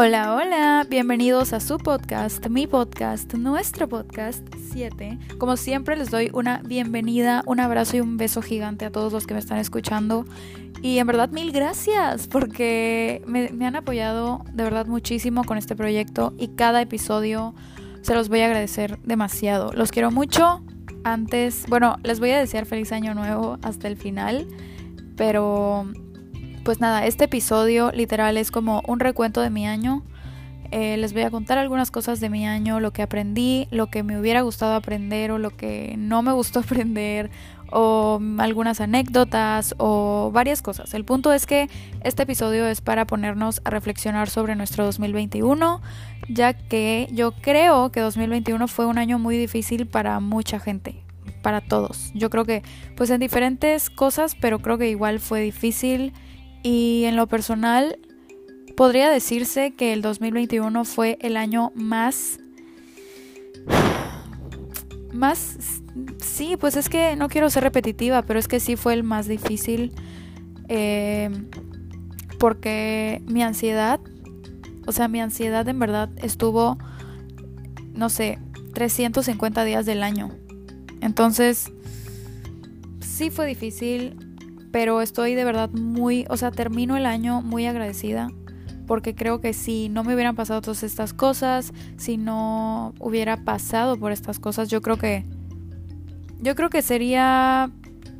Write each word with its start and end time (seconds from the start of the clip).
Hola, 0.00 0.36
hola, 0.36 0.86
bienvenidos 0.88 1.52
a 1.52 1.58
su 1.58 1.76
podcast, 1.76 2.46
mi 2.46 2.68
podcast, 2.68 3.34
nuestro 3.34 3.88
podcast 3.88 4.46
7. 4.70 5.18
Como 5.38 5.56
siempre 5.56 5.96
les 5.96 6.08
doy 6.12 6.30
una 6.32 6.62
bienvenida, 6.64 7.42
un 7.46 7.58
abrazo 7.58 7.96
y 7.96 8.00
un 8.00 8.16
beso 8.16 8.40
gigante 8.40 8.84
a 8.84 8.92
todos 8.92 9.12
los 9.12 9.26
que 9.26 9.34
me 9.34 9.40
están 9.40 9.58
escuchando. 9.58 10.24
Y 10.82 10.98
en 10.98 11.06
verdad 11.08 11.30
mil 11.30 11.50
gracias 11.50 12.28
porque 12.28 13.24
me, 13.26 13.48
han 13.66 13.74
apoyado 13.74 14.44
de 14.52 14.62
verdad 14.62 14.86
muchísimo 14.86 15.42
con 15.42 15.58
este 15.58 15.74
proyecto 15.74 16.32
y 16.38 16.54
cada 16.54 16.80
episodio 16.80 17.56
se 18.00 18.14
los 18.14 18.28
voy 18.28 18.42
a 18.42 18.46
agradecer 18.46 19.00
demasiado. 19.02 19.72
Los 19.72 19.90
quiero 19.90 20.12
mucho. 20.12 20.62
Antes, 21.02 21.64
bueno, 21.68 21.96
les 22.04 22.20
voy 22.20 22.30
a 22.30 22.38
desear 22.38 22.66
feliz 22.66 22.92
año 22.92 23.14
nuevo 23.14 23.58
hasta 23.62 23.88
el 23.88 23.96
final, 23.96 24.46
pero 25.16 25.90
pues 26.68 26.80
nada, 26.80 27.06
este 27.06 27.24
episodio 27.24 27.92
literal 27.92 28.36
es 28.36 28.50
como 28.50 28.82
un 28.86 29.00
recuento 29.00 29.40
de 29.40 29.48
mi 29.48 29.66
año. 29.66 30.02
Eh, 30.70 30.98
les 30.98 31.14
voy 31.14 31.22
a 31.22 31.30
contar 31.30 31.56
algunas 31.56 31.90
cosas 31.90 32.20
de 32.20 32.28
mi 32.28 32.46
año, 32.46 32.78
lo 32.78 32.90
que 32.90 33.00
aprendí, 33.00 33.68
lo 33.70 33.86
que 33.86 34.02
me 34.02 34.20
hubiera 34.20 34.42
gustado 34.42 34.74
aprender 34.74 35.30
o 35.30 35.38
lo 35.38 35.48
que 35.48 35.94
no 35.96 36.20
me 36.20 36.30
gustó 36.30 36.58
aprender, 36.60 37.30
o 37.72 38.20
algunas 38.36 38.82
anécdotas 38.82 39.74
o 39.78 40.30
varias 40.30 40.60
cosas. 40.60 40.92
El 40.92 41.06
punto 41.06 41.32
es 41.32 41.46
que 41.46 41.70
este 42.04 42.24
episodio 42.24 42.66
es 42.66 42.82
para 42.82 43.06
ponernos 43.06 43.62
a 43.64 43.70
reflexionar 43.70 44.28
sobre 44.28 44.54
nuestro 44.54 44.84
2021, 44.84 45.80
ya 46.28 46.52
que 46.52 47.08
yo 47.12 47.32
creo 47.32 47.90
que 47.92 48.00
2021 48.00 48.68
fue 48.68 48.84
un 48.84 48.98
año 48.98 49.18
muy 49.18 49.38
difícil 49.38 49.86
para 49.86 50.20
mucha 50.20 50.60
gente, 50.60 51.02
para 51.40 51.62
todos. 51.62 52.10
Yo 52.12 52.28
creo 52.28 52.44
que 52.44 52.62
pues 52.94 53.08
en 53.08 53.20
diferentes 53.20 53.88
cosas, 53.88 54.34
pero 54.38 54.58
creo 54.58 54.76
que 54.76 54.90
igual 54.90 55.18
fue 55.18 55.40
difícil 55.40 56.12
y 56.62 57.04
en 57.04 57.16
lo 57.16 57.26
personal, 57.26 57.98
podría 58.76 59.10
decirse 59.10 59.72
que 59.72 59.92
el 59.92 60.02
2021 60.02 60.84
fue 60.84 61.18
el 61.20 61.36
año 61.36 61.72
más... 61.74 62.38
Más... 65.12 65.56
Sí, 66.22 66.56
pues 66.56 66.76
es 66.76 66.88
que 66.88 67.16
no 67.16 67.28
quiero 67.28 67.50
ser 67.50 67.64
repetitiva, 67.64 68.22
pero 68.22 68.38
es 68.38 68.46
que 68.46 68.60
sí 68.60 68.76
fue 68.76 68.94
el 68.94 69.02
más 69.02 69.26
difícil. 69.26 69.92
Eh, 70.68 71.30
porque 72.38 73.22
mi 73.26 73.42
ansiedad, 73.42 74.00
o 74.86 74.92
sea, 74.92 75.08
mi 75.08 75.20
ansiedad 75.20 75.68
en 75.68 75.78
verdad 75.78 76.10
estuvo, 76.22 76.78
no 77.94 78.08
sé, 78.08 78.38
350 78.74 79.64
días 79.64 79.86
del 79.86 80.02
año. 80.02 80.30
Entonces, 81.00 81.72
sí 83.00 83.30
fue 83.30 83.46
difícil, 83.46 84.27
pero 84.70 85.00
estoy 85.02 85.34
de 85.34 85.44
verdad 85.44 85.70
muy, 85.70 86.26
o 86.28 86.36
sea, 86.36 86.50
termino 86.50 86.96
el 86.96 87.06
año 87.06 87.42
muy 87.42 87.66
agradecida 87.66 88.28
porque 88.86 89.14
creo 89.14 89.40
que 89.40 89.52
si 89.52 89.88
no 89.90 90.02
me 90.02 90.14
hubieran 90.14 90.34
pasado 90.34 90.62
todas 90.62 90.82
estas 90.82 91.12
cosas, 91.12 91.72
si 91.98 92.16
no 92.16 92.94
hubiera 92.98 93.44
pasado 93.44 93.98
por 93.98 94.12
estas 94.12 94.40
cosas, 94.40 94.68
yo 94.68 94.80
creo 94.80 94.96
que 94.96 95.24
yo 96.40 96.54
creo 96.54 96.70
que 96.70 96.82
sería 96.82 97.70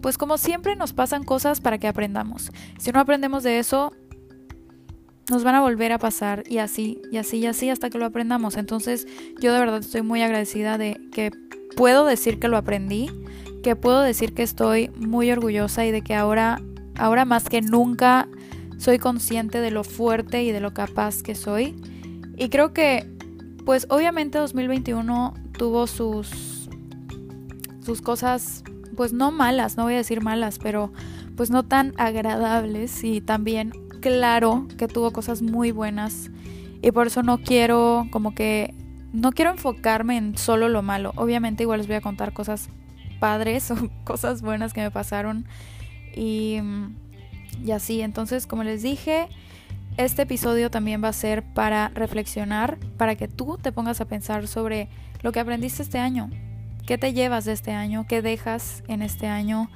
pues 0.01 0.19
como 0.19 0.39
siempre 0.39 0.77
nos 0.77 0.93
pasan 0.93 1.25
cosas 1.25 1.61
para 1.61 1.79
que 1.79 1.89
aprendamos. 1.89 2.53
Si 2.79 2.93
no 2.93 3.01
aprendemos 3.01 3.43
de 3.43 3.59
eso, 3.59 3.93
nos 5.31 5.45
van 5.45 5.55
a 5.55 5.61
volver 5.61 5.93
a 5.93 5.99
pasar 5.99 6.45
y 6.49 6.59
así, 6.59 7.01
y 7.11 7.17
así, 7.17 7.39
y 7.39 7.47
así 7.47 7.71
hasta 7.71 7.91
que 7.91 7.99
lo 7.99 8.07
aprendamos. 8.07 8.57
Entonces, 8.57 9.07
yo 9.41 9.53
de 9.53 9.59
verdad 9.59 9.81
estoy 9.81 10.03
muy 10.03 10.23
agradecida 10.23 10.79
de 10.79 11.01
que 11.13 11.31
puedo 11.77 12.07
decir 12.07 12.39
que 12.39 12.49
lo 12.49 12.57
aprendí 12.57 13.11
que 13.63 13.77
puedo 13.77 14.01
decir 14.03 14.35
que 14.35 14.43
estoy 14.43 14.91
muy 14.97 15.31
orgullosa 15.31 15.85
y 15.87 15.91
de 15.91 16.03
que 16.03 16.15
ahora, 16.15 16.61
ahora 16.97 17.25
más 17.25 17.49
que 17.49 17.61
nunca 17.61 18.29
soy 18.79 18.99
consciente 18.99 19.61
de 19.61 19.71
lo 19.71 19.85
fuerte 19.85 20.43
y 20.45 20.53
de 20.53 20.61
lo 20.61 20.73
capaz 20.73 21.23
que 21.23 21.35
soy. 21.35 21.77
Y 22.37 22.49
creo 22.49 22.73
que, 22.73 23.11
pues 23.65 23.87
obviamente 23.91 24.39
2021 24.39 25.35
tuvo 25.57 25.87
sus, 25.87 26.69
sus 27.81 28.01
cosas, 28.01 28.63
pues 28.97 29.13
no 29.13 29.31
malas, 29.33 29.77
no 29.77 29.85
voy 29.85 29.95
a 29.95 29.99
decir 29.99 30.23
malas, 30.23 30.59
pero 30.59 30.93
pues 31.37 31.51
no 31.51 31.65
tan 31.65 31.93
agradables 31.99 33.05
y 33.05 33.21
también 33.21 33.73
claro 34.01 34.67
que 34.77 34.89
tuvo 34.89 35.13
cosas 35.13 35.43
muy 35.43 35.73
buenas 35.73 36.31
y 36.83 36.93
por 36.93 37.09
eso 37.09 37.23
no 37.23 37.39
quiero 37.39 38.07
como 38.11 38.35
que 38.35 38.75
no 39.13 39.33
quiero 39.33 39.51
enfocarme 39.51 40.17
en 40.17 40.37
solo 40.37 40.69
lo 40.69 40.83
malo. 40.83 41.13
Obviamente 41.17 41.63
igual 41.63 41.79
les 41.79 41.87
voy 41.87 41.97
a 41.97 42.01
contar 42.01 42.33
cosas 42.33 42.69
padres 43.19 43.71
o 43.71 43.77
cosas 44.05 44.43
buenas 44.43 44.73
que 44.73 44.81
me 44.81 44.91
pasaron. 44.91 45.47
Y, 46.15 46.59
y 47.65 47.71
así, 47.71 48.01
entonces 48.01 48.47
como 48.47 48.65
les 48.65 48.83
dije, 48.83 49.29
este 49.97 50.23
episodio 50.23 50.71
también 50.71 51.03
va 51.03 51.09
a 51.09 51.13
ser 51.13 51.43
para 51.43 51.89
reflexionar, 51.89 52.79
para 52.97 53.17
que 53.17 53.29
tú 53.29 53.59
te 53.61 53.73
pongas 53.73 54.01
a 54.01 54.05
pensar 54.05 54.47
sobre 54.47 54.89
lo 55.23 55.33
que 55.33 55.41
aprendiste 55.41 55.83
este 55.83 55.99
año. 55.99 56.31
¿Qué 56.87 56.99
te 56.99 57.13
llevas 57.13 57.45
de 57.45 57.53
este 57.53 57.73
año? 57.73 58.07
¿Qué 58.09 58.23
dejas 58.23 58.83
en 58.89 59.03
este 59.03 59.27
año? 59.27 59.69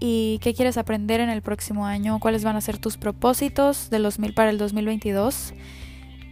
¿Y 0.00 0.38
qué 0.42 0.54
quieres 0.54 0.76
aprender 0.76 1.20
en 1.20 1.28
el 1.28 1.42
próximo 1.42 1.86
año? 1.86 2.20
¿Cuáles 2.20 2.44
van 2.44 2.56
a 2.56 2.60
ser 2.60 2.78
tus 2.78 2.96
propósitos 2.96 3.90
de 3.90 3.98
los 3.98 4.18
para 4.34 4.50
el 4.50 4.58
2022? 4.58 5.54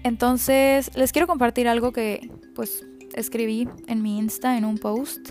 Entonces, 0.05 0.97
les 0.97 1.13
quiero 1.13 1.27
compartir 1.27 1.69
algo 1.69 1.93
que 1.93 2.31
pues 2.55 2.85
escribí 3.15 3.69
en 3.89 4.03
mi 4.03 4.19
Insta 4.19 4.57
en 4.57 4.65
un 4.65 4.79
post 4.79 5.31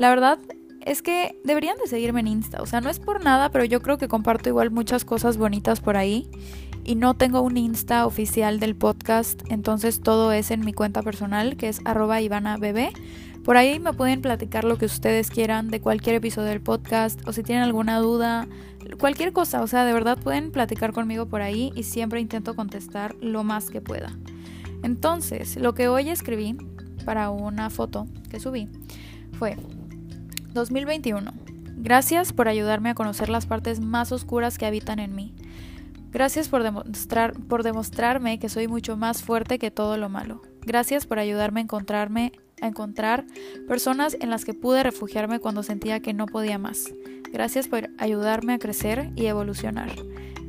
la 0.00 0.08
verdad 0.08 0.38
es 0.80 1.02
que 1.02 1.38
deberían 1.44 1.76
de 1.76 1.86
seguirme 1.86 2.20
en 2.20 2.28
Insta. 2.28 2.62
O 2.62 2.66
sea, 2.66 2.80
no 2.80 2.88
es 2.88 2.98
por 2.98 3.22
nada, 3.22 3.50
pero 3.50 3.66
yo 3.66 3.82
creo 3.82 3.98
que 3.98 4.08
comparto 4.08 4.48
igual 4.48 4.70
muchas 4.70 5.04
cosas 5.04 5.36
bonitas 5.36 5.80
por 5.80 5.98
ahí. 5.98 6.26
Y 6.84 6.94
no 6.94 7.12
tengo 7.12 7.42
un 7.42 7.58
Insta 7.58 8.06
oficial 8.06 8.60
del 8.60 8.74
podcast, 8.74 9.42
entonces 9.50 10.00
todo 10.00 10.32
es 10.32 10.50
en 10.50 10.64
mi 10.64 10.72
cuenta 10.72 11.02
personal, 11.02 11.58
que 11.58 11.68
es 11.68 11.82
arroba. 11.84 12.16
Por 13.44 13.58
ahí 13.58 13.78
me 13.78 13.92
pueden 13.92 14.22
platicar 14.22 14.64
lo 14.64 14.78
que 14.78 14.86
ustedes 14.86 15.28
quieran 15.28 15.68
de 15.68 15.82
cualquier 15.82 16.16
episodio 16.16 16.48
del 16.48 16.62
podcast 16.62 17.20
o 17.28 17.34
si 17.34 17.42
tienen 17.42 17.62
alguna 17.62 17.98
duda, 17.98 18.48
cualquier 18.98 19.34
cosa. 19.34 19.60
O 19.60 19.66
sea, 19.66 19.84
de 19.84 19.92
verdad 19.92 20.16
pueden 20.16 20.50
platicar 20.50 20.94
conmigo 20.94 21.26
por 21.26 21.42
ahí 21.42 21.72
y 21.76 21.82
siempre 21.82 22.22
intento 22.22 22.56
contestar 22.56 23.16
lo 23.20 23.44
más 23.44 23.68
que 23.68 23.82
pueda. 23.82 24.16
Entonces, 24.82 25.56
lo 25.56 25.74
que 25.74 25.88
hoy 25.88 26.08
escribí 26.08 26.56
para 27.04 27.28
una 27.28 27.68
foto 27.68 28.06
que 28.30 28.40
subí 28.40 28.66
fue 29.38 29.56
2021. 30.52 31.32
Gracias 31.76 32.32
por 32.32 32.48
ayudarme 32.48 32.90
a 32.90 32.94
conocer 32.94 33.28
las 33.28 33.46
partes 33.46 33.80
más 33.80 34.12
oscuras 34.12 34.58
que 34.58 34.66
habitan 34.66 34.98
en 34.98 35.14
mí. 35.14 35.34
Gracias 36.10 36.48
por, 36.48 36.62
demostrar, 36.62 37.34
por 37.34 37.62
demostrarme 37.62 38.38
que 38.38 38.48
soy 38.48 38.68
mucho 38.68 38.96
más 38.96 39.22
fuerte 39.22 39.58
que 39.58 39.70
todo 39.70 39.96
lo 39.96 40.08
malo. 40.08 40.42
Gracias 40.62 41.06
por 41.06 41.18
ayudarme 41.18 41.60
a 41.60 41.64
encontrarme 41.64 42.32
a 42.60 42.66
encontrar 42.66 43.24
personas 43.66 44.16
en 44.20 44.28
las 44.28 44.44
que 44.44 44.52
pude 44.52 44.82
refugiarme 44.82 45.38
cuando 45.38 45.62
sentía 45.62 46.00
que 46.00 46.12
no 46.12 46.26
podía 46.26 46.58
más. 46.58 46.92
Gracias 47.32 47.68
por 47.68 47.88
ayudarme 47.98 48.54
a 48.54 48.58
crecer 48.58 49.12
y 49.16 49.26
evolucionar. 49.26 49.90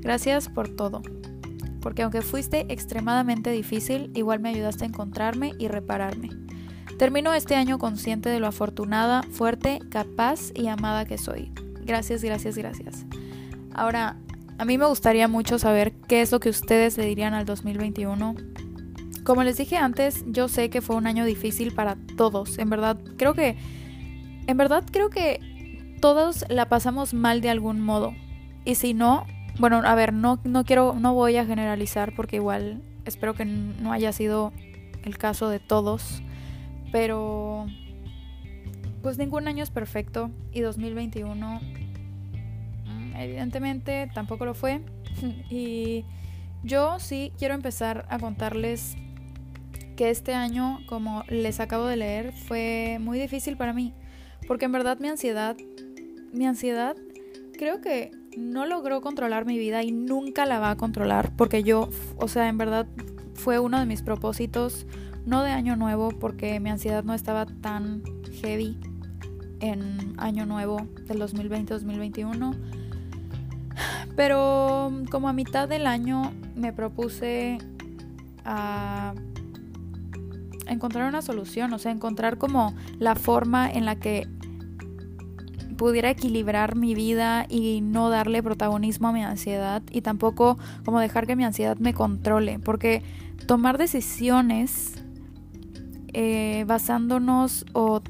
Gracias 0.01 0.49
por 0.49 0.67
todo. 0.67 1.01
Porque 1.79 2.03
aunque 2.03 2.21
fuiste 2.21 2.65
extremadamente 2.69 3.51
difícil, 3.51 4.11
igual 4.13 4.39
me 4.39 4.49
ayudaste 4.49 4.83
a 4.83 4.87
encontrarme 4.87 5.53
y 5.57 5.67
repararme. 5.67 6.29
Termino 7.01 7.33
este 7.33 7.55
año 7.55 7.79
consciente 7.79 8.29
de 8.29 8.39
lo 8.39 8.45
afortunada, 8.45 9.23
fuerte, 9.23 9.79
capaz 9.89 10.51
y 10.53 10.67
amada 10.67 11.05
que 11.05 11.17
soy. 11.17 11.51
Gracias, 11.83 12.23
gracias, 12.23 12.55
gracias. 12.55 13.07
Ahora, 13.73 14.17
a 14.59 14.65
mí 14.65 14.77
me 14.77 14.85
gustaría 14.85 15.27
mucho 15.27 15.57
saber 15.57 15.93
qué 16.07 16.21
es 16.21 16.31
lo 16.31 16.39
que 16.39 16.49
ustedes 16.49 16.99
le 16.99 17.07
dirían 17.07 17.33
al 17.33 17.45
2021. 17.45 18.35
Como 19.23 19.43
les 19.43 19.57
dije 19.57 19.77
antes, 19.77 20.23
yo 20.27 20.47
sé 20.47 20.69
que 20.69 20.81
fue 20.81 20.95
un 20.95 21.07
año 21.07 21.25
difícil 21.25 21.73
para 21.73 21.97
todos. 22.17 22.59
En 22.59 22.69
verdad, 22.69 22.99
creo 23.17 23.33
que... 23.33 23.57
En 24.45 24.57
verdad 24.57 24.83
creo 24.91 25.09
que 25.09 25.97
todos 26.01 26.45
la 26.49 26.69
pasamos 26.69 27.15
mal 27.15 27.41
de 27.41 27.49
algún 27.49 27.81
modo. 27.81 28.13
Y 28.63 28.75
si 28.75 28.93
no, 28.93 29.25
bueno, 29.57 29.81
a 29.83 29.95
ver, 29.95 30.13
no, 30.13 30.39
no 30.43 30.65
quiero, 30.65 30.93
no 30.93 31.15
voy 31.15 31.37
a 31.37 31.47
generalizar 31.47 32.13
porque 32.15 32.35
igual 32.35 32.83
espero 33.05 33.33
que 33.33 33.45
no 33.45 33.91
haya 33.91 34.13
sido 34.13 34.53
el 35.03 35.17
caso 35.17 35.49
de 35.49 35.59
todos. 35.59 36.21
Pero 36.91 37.67
pues 39.01 39.17
ningún 39.17 39.47
año 39.47 39.63
es 39.63 39.71
perfecto 39.71 40.29
y 40.51 40.61
2021 40.61 41.61
mm, 42.85 43.15
evidentemente 43.15 44.09
tampoco 44.13 44.45
lo 44.45 44.53
fue. 44.53 44.81
y 45.49 46.05
yo 46.63 46.99
sí 46.99 47.31
quiero 47.37 47.53
empezar 47.53 48.05
a 48.09 48.19
contarles 48.19 48.95
que 49.95 50.09
este 50.09 50.33
año, 50.33 50.79
como 50.87 51.23
les 51.27 51.59
acabo 51.59 51.85
de 51.85 51.97
leer, 51.97 52.33
fue 52.33 52.97
muy 52.99 53.19
difícil 53.19 53.57
para 53.57 53.73
mí. 53.73 53.93
Porque 54.47 54.65
en 54.65 54.71
verdad 54.71 54.99
mi 54.99 55.07
ansiedad, 55.07 55.55
mi 56.33 56.45
ansiedad 56.45 56.95
creo 57.57 57.81
que 57.81 58.11
no 58.37 58.65
logró 58.65 59.01
controlar 59.01 59.45
mi 59.45 59.57
vida 59.57 59.83
y 59.83 59.91
nunca 59.91 60.45
la 60.45 60.59
va 60.59 60.71
a 60.71 60.77
controlar. 60.77 61.31
Porque 61.35 61.63
yo, 61.63 61.89
o 62.17 62.27
sea, 62.27 62.47
en 62.47 62.57
verdad 62.57 62.87
fue 63.41 63.57
uno 63.57 63.79
de 63.79 63.87
mis 63.87 64.03
propósitos 64.03 64.85
no 65.25 65.41
de 65.41 65.49
año 65.49 65.75
nuevo 65.75 66.09
porque 66.09 66.59
mi 66.59 66.69
ansiedad 66.69 67.03
no 67.03 67.15
estaba 67.15 67.47
tan 67.47 68.03
heavy 68.41 68.79
en 69.59 70.13
año 70.17 70.45
nuevo 70.45 70.87
del 71.07 71.19
2020-2021. 71.19 72.55
Pero 74.15 74.91
como 75.09 75.27
a 75.27 75.33
mitad 75.33 75.67
del 75.67 75.87
año 75.87 76.31
me 76.55 76.71
propuse 76.71 77.57
a 78.45 79.15
encontrar 80.67 81.09
una 81.09 81.23
solución, 81.23 81.73
o 81.73 81.79
sea, 81.79 81.91
encontrar 81.91 82.37
como 82.37 82.75
la 82.99 83.15
forma 83.15 83.71
en 83.71 83.85
la 83.85 83.95
que 83.95 84.27
pudiera 85.81 86.11
equilibrar 86.11 86.75
mi 86.75 86.93
vida 86.93 87.47
y 87.49 87.81
no 87.81 88.11
darle 88.11 88.43
protagonismo 88.43 89.07
a 89.07 89.13
mi 89.13 89.23
ansiedad 89.23 89.81
y 89.89 90.01
tampoco 90.01 90.59
como 90.85 90.99
dejar 90.99 91.25
que 91.25 91.35
mi 91.35 91.43
ansiedad 91.43 91.75
me 91.77 91.95
controle, 91.95 92.59
porque 92.59 93.01
tomar 93.47 93.79
decisiones 93.79 95.03
eh, 96.13 96.65
basándonos 96.67 97.65
o 97.73 98.03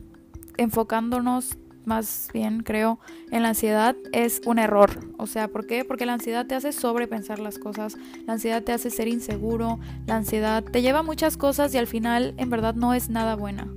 enfocándonos 0.57 1.57
más 1.85 2.29
bien 2.33 2.62
creo 2.62 3.00
en 3.31 3.44
la 3.44 3.50
ansiedad 3.50 3.95
es 4.12 4.41
un 4.45 4.59
error. 4.59 5.13
O 5.18 5.25
sea, 5.25 5.47
¿por 5.47 5.65
qué? 5.65 5.85
Porque 5.85 6.06
la 6.06 6.12
ansiedad 6.12 6.45
te 6.45 6.56
hace 6.56 6.73
sobrepensar 6.73 7.39
las 7.39 7.57
cosas, 7.57 7.95
la 8.27 8.33
ansiedad 8.33 8.62
te 8.62 8.73
hace 8.73 8.89
ser 8.89 9.07
inseguro, 9.07 9.79
la 10.07 10.18
ansiedad 10.18 10.62
te 10.62 10.81
lleva 10.81 11.00
a 11.00 11.03
muchas 11.03 11.38
cosas 11.38 11.73
y 11.73 11.77
al 11.77 11.88
final 11.88 12.33
en 12.35 12.50
verdad 12.50 12.75
no 12.75 12.94
es 12.94 13.09
nada 13.09 13.38
buena. 13.38 13.69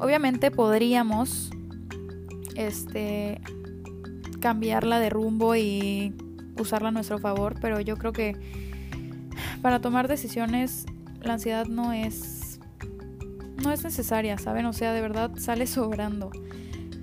Obviamente 0.00 0.50
podríamos 0.50 1.52
este 2.66 3.40
cambiarla 4.40 5.00
de 5.00 5.10
rumbo 5.10 5.54
y 5.54 6.14
usarla 6.58 6.88
a 6.88 6.92
nuestro 6.92 7.18
favor, 7.18 7.56
pero 7.60 7.80
yo 7.80 7.96
creo 7.96 8.12
que 8.12 8.36
para 9.62 9.80
tomar 9.80 10.08
decisiones 10.08 10.86
la 11.22 11.34
ansiedad 11.34 11.66
no 11.66 11.92
es 11.92 12.60
no 13.62 13.72
es 13.72 13.84
necesaria, 13.84 14.38
¿saben? 14.38 14.64
O 14.66 14.72
sea, 14.72 14.92
de 14.92 15.00
verdad 15.00 15.32
sale 15.36 15.66
sobrando. 15.66 16.30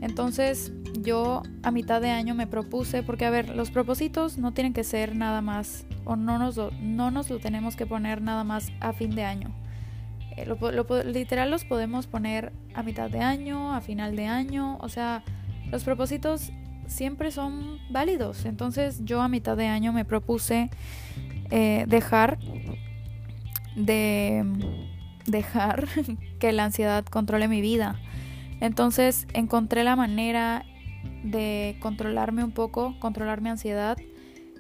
Entonces 0.02 0.72
yo 1.02 1.44
a 1.64 1.72
mitad 1.72 2.02
de 2.02 2.10
año 2.10 2.36
me 2.36 2.48
propuse, 2.48 3.04
porque 3.04 3.26
a 3.26 3.30
ver, 3.30 3.56
los 3.56 3.72
propósitos 3.72 4.38
no 4.38 4.54
tienen 4.54 4.74
que 4.74 4.84
ser 4.84 5.16
nada 5.16 5.42
más, 5.42 5.86
o 6.06 6.16
no 6.16 6.40
nos 6.40 6.58
lo, 6.58 6.72
no 6.82 7.12
nos 7.12 7.30
lo 7.30 7.40
tenemos 7.40 7.76
que 7.76 7.86
poner 7.86 8.22
nada 8.22 8.44
más 8.44 8.72
a 8.80 8.94
fin 8.94 9.16
de 9.16 9.24
año. 9.24 9.52
Eh, 10.36 10.48
literal 11.06 11.50
los 11.50 11.66
podemos 11.66 12.08
poner 12.08 12.54
a 12.74 12.84
mitad 12.84 13.10
de 13.10 13.20
año, 13.20 13.74
a 13.74 13.82
final 13.82 14.16
de 14.16 14.28
año, 14.28 14.78
o 14.82 14.90
sea, 14.90 15.24
los 15.72 15.84
propósitos 15.84 16.52
siempre 16.88 17.32
son 17.32 17.80
válidos. 17.90 18.46
Entonces 18.46 19.02
yo 19.04 19.22
a 19.22 19.28
mitad 19.28 19.58
de 19.58 19.68
año 19.68 19.94
me 19.94 20.06
propuse 20.06 20.70
eh, 21.52 21.86
dejar 21.88 22.38
de 23.76 24.44
dejar 25.26 25.88
que 26.40 26.52
la 26.52 26.66
ansiedad 26.66 27.06
controle 27.06 27.48
mi 27.48 27.62
vida. 27.62 28.00
Entonces 28.60 29.28
encontré 29.34 29.84
la 29.84 29.96
manera 29.96 30.66
de 31.24 31.78
controlarme 31.80 32.44
un 32.44 32.52
poco, 32.52 32.96
controlar 33.00 33.42
mi 33.42 33.50
ansiedad. 33.50 33.98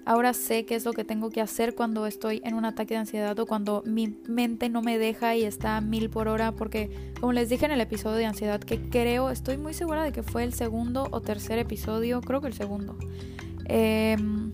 Ahora 0.07 0.33
sé 0.33 0.65
qué 0.65 0.75
es 0.75 0.85
lo 0.85 0.93
que 0.93 1.03
tengo 1.03 1.29
que 1.31 1.41
hacer 1.41 1.75
cuando 1.75 2.05
estoy 2.05 2.41
en 2.45 2.53
un 2.53 2.63
ataque 2.63 2.93
de 2.93 3.01
ansiedad 3.01 3.37
o 3.37 3.45
cuando 3.45 3.83
mi 3.85 4.17
mente 4.25 4.69
no 4.69 4.81
me 4.81 4.97
deja 4.97 5.35
y 5.35 5.43
está 5.43 5.81
mil 5.81 6.09
por 6.09 6.29
hora. 6.29 6.53
Porque, 6.53 7.11
como 7.19 7.33
les 7.33 7.49
dije 7.49 7.65
en 7.65 7.73
el 7.73 7.81
episodio 7.81 8.15
de 8.15 8.25
ansiedad, 8.25 8.61
que 8.61 8.79
creo, 8.79 9.31
estoy 9.31 9.57
muy 9.57 9.73
segura 9.73 10.05
de 10.05 10.13
que 10.13 10.23
fue 10.23 10.45
el 10.45 10.53
segundo 10.53 11.09
o 11.11 11.19
tercer 11.19 11.59
episodio, 11.59 12.21
creo 12.21 12.39
que 12.39 12.47
el 12.47 12.53
segundo. 12.53 12.97
Em, 13.65 14.53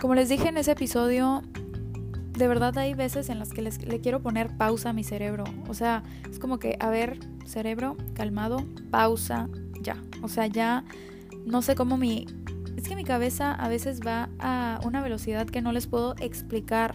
como 0.00 0.16
les 0.16 0.28
dije 0.28 0.48
en 0.48 0.56
ese 0.56 0.72
episodio, 0.72 1.44
de 2.36 2.48
verdad 2.48 2.76
hay 2.76 2.94
veces 2.94 3.28
en 3.28 3.38
las 3.38 3.50
que 3.50 3.62
les, 3.62 3.86
le 3.86 4.00
quiero 4.00 4.20
poner 4.20 4.56
pausa 4.56 4.90
a 4.90 4.92
mi 4.92 5.04
cerebro. 5.04 5.44
O 5.68 5.74
sea, 5.74 6.02
es 6.28 6.40
como 6.40 6.58
que, 6.58 6.76
a 6.80 6.90
ver, 6.90 7.20
cerebro, 7.46 7.96
calmado, 8.14 8.66
pausa, 8.90 9.48
ya. 9.80 9.96
O 10.22 10.28
sea, 10.28 10.48
ya 10.48 10.84
no 11.46 11.62
sé 11.62 11.76
cómo 11.76 11.96
mi... 11.96 12.26
Es 12.84 12.88
que 12.90 12.96
mi 12.96 13.04
cabeza 13.04 13.54
a 13.54 13.70
veces 13.70 14.02
va 14.06 14.28
a 14.38 14.78
una 14.84 15.02
velocidad 15.02 15.46
que 15.46 15.62
no 15.62 15.72
les 15.72 15.86
puedo 15.86 16.16
explicar. 16.20 16.94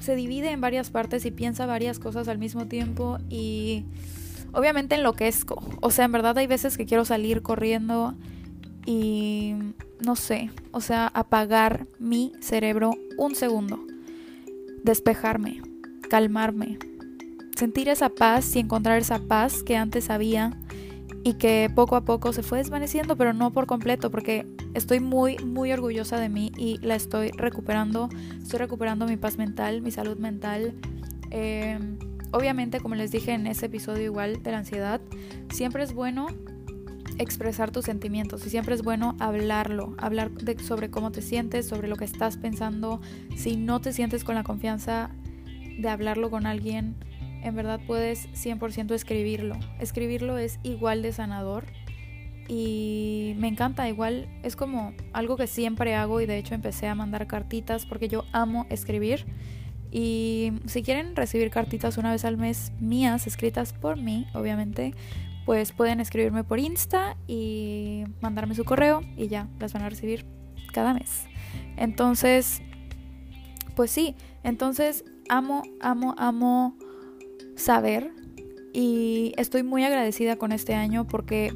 Se 0.00 0.16
divide 0.16 0.50
en 0.50 0.60
varias 0.60 0.90
partes 0.90 1.24
y 1.26 1.30
piensa 1.30 1.64
varias 1.64 2.00
cosas 2.00 2.26
al 2.26 2.38
mismo 2.38 2.66
tiempo 2.66 3.18
y 3.28 3.84
obviamente 4.50 4.96
enloquezco. 4.96 5.62
O 5.80 5.92
sea, 5.92 6.06
en 6.06 6.10
verdad 6.10 6.36
hay 6.38 6.48
veces 6.48 6.76
que 6.76 6.86
quiero 6.86 7.04
salir 7.04 7.40
corriendo 7.40 8.16
y 8.84 9.54
no 10.04 10.16
sé, 10.16 10.50
o 10.72 10.80
sea, 10.80 11.06
apagar 11.06 11.86
mi 12.00 12.32
cerebro 12.40 12.90
un 13.16 13.36
segundo 13.36 13.86
despejarme, 14.82 15.62
calmarme, 16.10 16.80
sentir 17.56 17.88
esa 17.88 18.08
paz 18.08 18.56
y 18.56 18.58
encontrar 18.58 18.98
esa 18.98 19.20
paz 19.20 19.62
que 19.62 19.76
antes 19.76 20.10
había 20.10 20.58
y 21.24 21.34
que 21.34 21.70
poco 21.74 21.96
a 21.96 22.04
poco 22.04 22.32
se 22.32 22.42
fue 22.42 22.58
desvaneciendo, 22.58 23.16
pero 23.16 23.32
no 23.32 23.52
por 23.52 23.66
completo, 23.66 24.10
porque 24.10 24.46
estoy 24.74 25.00
muy, 25.00 25.36
muy 25.38 25.72
orgullosa 25.72 26.18
de 26.18 26.28
mí 26.28 26.52
y 26.56 26.78
la 26.78 26.94
estoy 26.94 27.30
recuperando. 27.30 28.08
Estoy 28.40 28.58
recuperando 28.58 29.06
mi 29.06 29.16
paz 29.16 29.36
mental, 29.36 29.82
mi 29.82 29.90
salud 29.90 30.18
mental. 30.18 30.74
Em, 31.30 31.98
obviamente, 32.30 32.80
como 32.80 32.94
les 32.94 33.10
dije 33.10 33.32
en 33.32 33.46
ese 33.46 33.66
episodio 33.66 34.04
igual 34.04 34.42
de 34.42 34.50
la 34.50 34.58
ansiedad, 34.58 35.00
siempre 35.50 35.82
es 35.82 35.92
bueno 35.92 36.28
expresar 37.18 37.72
tus 37.72 37.84
sentimientos 37.84 38.46
y 38.46 38.50
siempre 38.50 38.74
es 38.74 38.82
bueno 38.82 39.16
hablarlo, 39.18 39.94
hablar 39.98 40.30
sobre 40.62 40.88
cómo 40.88 41.10
te 41.10 41.20
sientes, 41.20 41.66
sobre 41.66 41.88
lo 41.88 41.96
que 41.96 42.04
estás 42.04 42.36
pensando. 42.36 43.00
Si 43.36 43.56
no 43.56 43.80
te 43.80 43.92
sientes 43.92 44.24
con 44.24 44.36
la 44.36 44.44
confianza 44.44 45.10
de 45.78 45.88
hablarlo 45.88 46.30
con 46.30 46.46
alguien, 46.46 46.94
en 47.42 47.54
verdad 47.54 47.80
puedes 47.86 48.28
100% 48.32 48.94
escribirlo. 48.94 49.56
Escribirlo 49.80 50.38
es 50.38 50.58
igual 50.62 51.02
de 51.02 51.12
sanador 51.12 51.66
y 52.48 53.34
me 53.38 53.48
encanta, 53.48 53.88
igual 53.88 54.26
es 54.42 54.56
como 54.56 54.94
algo 55.12 55.36
que 55.36 55.46
siempre 55.46 55.94
hago 55.94 56.20
y 56.20 56.26
de 56.26 56.38
hecho 56.38 56.54
empecé 56.54 56.86
a 56.86 56.94
mandar 56.94 57.26
cartitas 57.26 57.84
porque 57.84 58.08
yo 58.08 58.24
amo 58.32 58.66
escribir. 58.70 59.26
Y 59.90 60.52
si 60.66 60.82
quieren 60.82 61.14
recibir 61.14 61.50
cartitas 61.50 61.98
una 61.98 62.12
vez 62.12 62.24
al 62.24 62.36
mes 62.36 62.72
mías, 62.80 63.26
escritas 63.26 63.72
por 63.72 63.96
mí, 63.96 64.26
obviamente, 64.34 64.94
pues 65.44 65.72
pueden 65.72 66.00
escribirme 66.00 66.44
por 66.44 66.58
Insta 66.58 67.16
y 67.26 68.04
mandarme 68.20 68.54
su 68.54 68.64
correo 68.64 69.02
y 69.16 69.28
ya 69.28 69.48
las 69.58 69.72
van 69.72 69.82
a 69.82 69.88
recibir 69.88 70.26
cada 70.72 70.94
mes. 70.94 71.24
Entonces, 71.76 72.62
pues 73.74 73.90
sí, 73.90 74.14
entonces 74.42 75.04
amo, 75.28 75.62
amo, 75.80 76.14
amo 76.18 76.76
saber 77.58 78.12
y 78.72 79.32
estoy 79.36 79.62
muy 79.62 79.84
agradecida 79.84 80.36
con 80.36 80.52
este 80.52 80.74
año 80.74 81.06
porque 81.06 81.52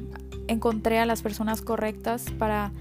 encontré 0.47 0.99
a 0.99 1.05
las 1.05 1.21
personas 1.21 1.61
correctas 1.61 2.25
para 2.37 2.71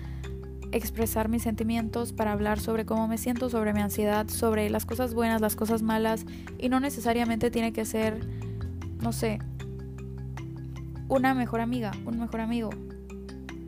expresar 0.72 1.28
mis 1.28 1.42
sentimientos, 1.42 2.12
para 2.12 2.32
hablar 2.32 2.58
sobre 2.58 2.84
cómo 2.86 3.06
me 3.06 3.18
siento, 3.18 3.50
sobre 3.50 3.72
mi 3.72 3.80
ansiedad, 3.80 4.28
sobre 4.28 4.70
las 4.70 4.86
cosas 4.86 5.14
buenas, 5.14 5.40
las 5.40 5.54
cosas 5.54 5.82
malas 5.82 6.26
y 6.58 6.68
no 6.68 6.80
necesariamente 6.80 7.50
tiene 7.50 7.72
que 7.72 7.84
ser, 7.84 8.26
no 9.00 9.12
sé, 9.12 9.38
una 11.08 11.34
mejor 11.34 11.60
amiga, 11.60 11.92
un 12.06 12.18
mejor 12.18 12.40
amigo. 12.40 12.70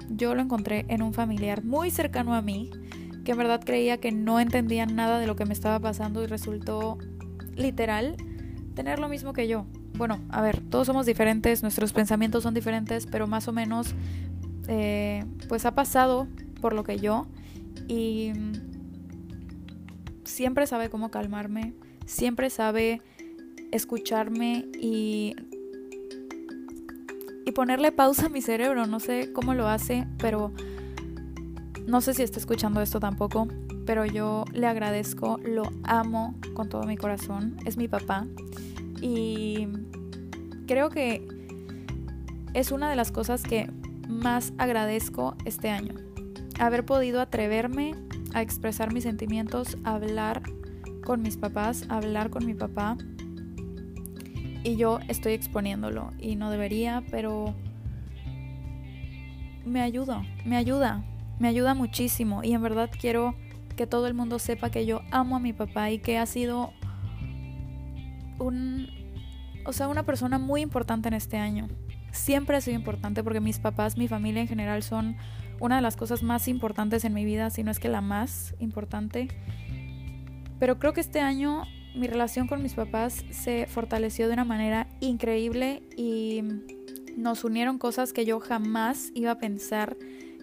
Yo 0.08 0.34
lo 0.34 0.42
encontré 0.42 0.86
en 0.88 1.02
un 1.02 1.12
familiar 1.12 1.62
muy 1.62 1.90
cercano 1.90 2.34
a 2.34 2.42
mí, 2.42 2.70
que 3.24 3.32
en 3.32 3.38
verdad 3.38 3.60
creía 3.64 3.98
que 3.98 4.12
no 4.12 4.40
entendía 4.40 4.86
nada 4.86 5.18
de 5.18 5.26
lo 5.26 5.36
que 5.36 5.44
me 5.44 5.52
estaba 5.52 5.78
pasando 5.78 6.22
y 6.22 6.26
resultó 6.26 6.98
literal 7.54 8.16
tener 8.74 8.98
lo 8.98 9.08
mismo 9.08 9.32
que 9.32 9.48
yo. 9.48 9.66
Bueno, 9.96 10.20
a 10.30 10.42
ver, 10.42 10.60
todos 10.60 10.86
somos 10.86 11.06
diferentes, 11.06 11.62
nuestros 11.62 11.92
pensamientos 11.92 12.42
son 12.42 12.54
diferentes, 12.54 13.06
pero 13.06 13.26
más 13.26 13.48
o 13.48 13.52
menos 13.52 13.94
eh, 14.68 15.24
pues 15.48 15.64
ha 15.66 15.74
pasado 15.74 16.26
por 16.60 16.74
lo 16.74 16.84
que 16.84 16.98
yo 16.98 17.26
y 17.88 18.32
siempre 20.24 20.66
sabe 20.66 20.90
cómo 20.90 21.10
calmarme, 21.10 21.74
siempre 22.06 22.50
sabe 22.50 23.02
escucharme 23.70 24.66
y 24.80 25.36
y 27.46 27.52
ponerle 27.52 27.92
pausa 27.92 28.26
a 28.26 28.28
mi 28.28 28.40
cerebro. 28.40 28.86
No 28.86 29.00
sé 29.00 29.32
cómo 29.32 29.54
lo 29.54 29.68
hace, 29.68 30.06
pero 30.18 30.52
no 31.86 32.00
sé 32.00 32.14
si 32.14 32.22
está 32.22 32.38
escuchando 32.38 32.80
esto 32.80 33.00
tampoco, 33.00 33.48
pero 33.84 34.04
yo 34.06 34.44
le 34.52 34.66
agradezco, 34.66 35.38
lo 35.44 35.64
amo 35.82 36.34
con 36.54 36.68
todo 36.68 36.84
mi 36.84 36.96
corazón. 36.96 37.56
Es 37.64 37.76
mi 37.76 37.88
papá 37.88 38.26
y 39.00 39.68
creo 40.66 40.90
que 40.90 41.26
es 42.54 42.70
una 42.70 42.88
de 42.88 42.96
las 42.96 43.10
cosas 43.10 43.42
que 43.42 43.70
más 44.08 44.52
agradezco 44.58 45.36
este 45.44 45.70
año. 45.70 45.94
Haber 46.58 46.84
podido 46.84 47.20
atreverme 47.20 47.94
a 48.32 48.42
expresar 48.42 48.92
mis 48.92 49.04
sentimientos, 49.04 49.76
hablar 49.84 50.42
con 51.04 51.22
mis 51.22 51.36
papás, 51.36 51.84
hablar 51.88 52.30
con 52.30 52.46
mi 52.46 52.54
papá 52.54 52.96
y 54.64 54.76
yo 54.76 54.98
estoy 55.08 55.34
exponiéndolo 55.34 56.10
y 56.18 56.36
no 56.36 56.50
debería, 56.50 57.04
pero 57.10 57.54
me 59.64 59.82
ayuda, 59.82 60.22
me 60.44 60.56
ayuda, 60.56 61.04
me 61.38 61.48
ayuda 61.48 61.74
muchísimo 61.74 62.42
y 62.42 62.54
en 62.54 62.62
verdad 62.62 62.90
quiero 62.98 63.34
que 63.76 63.86
todo 63.86 64.06
el 64.06 64.14
mundo 64.14 64.38
sepa 64.38 64.70
que 64.70 64.86
yo 64.86 65.02
amo 65.10 65.36
a 65.36 65.40
mi 65.40 65.52
papá 65.52 65.90
y 65.90 65.98
que 65.98 66.18
ha 66.18 66.26
sido 66.26 66.72
un 68.38 68.88
o 69.64 69.72
sea, 69.72 69.88
una 69.88 70.04
persona 70.04 70.38
muy 70.38 70.60
importante 70.60 71.08
en 71.08 71.14
este 71.14 71.38
año. 71.38 71.68
Siempre 72.12 72.56
ha 72.56 72.60
sido 72.60 72.76
importante 72.76 73.24
porque 73.24 73.40
mis 73.40 73.58
papás, 73.58 73.96
mi 73.96 74.08
familia 74.08 74.42
en 74.42 74.48
general 74.48 74.82
son 74.82 75.16
una 75.60 75.76
de 75.76 75.82
las 75.82 75.96
cosas 75.96 76.22
más 76.22 76.48
importantes 76.48 77.04
en 77.04 77.14
mi 77.14 77.24
vida, 77.24 77.50
si 77.50 77.62
no 77.62 77.70
es 77.70 77.80
que 77.80 77.88
la 77.88 78.00
más 78.00 78.54
importante. 78.60 79.28
Pero 80.58 80.78
creo 80.78 80.92
que 80.92 81.00
este 81.00 81.20
año 81.20 81.64
mi 81.94 82.06
relación 82.06 82.46
con 82.46 82.62
mis 82.62 82.74
papás 82.74 83.24
se 83.30 83.66
fortaleció 83.66 84.26
de 84.26 84.34
una 84.34 84.44
manera 84.44 84.88
increíble 85.00 85.82
y 85.96 86.42
nos 87.16 87.44
unieron 87.44 87.78
cosas 87.78 88.12
que 88.12 88.24
yo 88.24 88.40
jamás 88.40 89.10
iba 89.14 89.30
a 89.30 89.38
pensar 89.38 89.96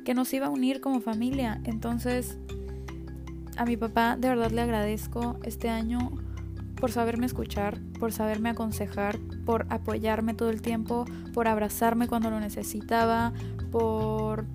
que 0.05 0.13
nos 0.13 0.33
iba 0.33 0.47
a 0.47 0.49
unir 0.49 0.81
como 0.81 1.01
familia. 1.01 1.61
Entonces, 1.65 2.37
a 3.57 3.65
mi 3.65 3.77
papá 3.77 4.15
de 4.17 4.29
verdad 4.29 4.51
le 4.51 4.61
agradezco 4.61 5.37
este 5.43 5.69
año 5.69 6.11
por 6.81 6.91
saberme 6.91 7.27
escuchar, 7.27 7.79
por 7.99 8.11
saberme 8.11 8.49
aconsejar, 8.49 9.19
por 9.45 9.67
apoyarme 9.69 10.33
todo 10.33 10.49
el 10.49 10.63
tiempo, 10.63 11.05
por 11.31 11.47
abrazarme 11.47 12.07
cuando 12.07 12.31
lo 12.31 12.39
necesitaba, 12.39 13.33
por 13.71 14.47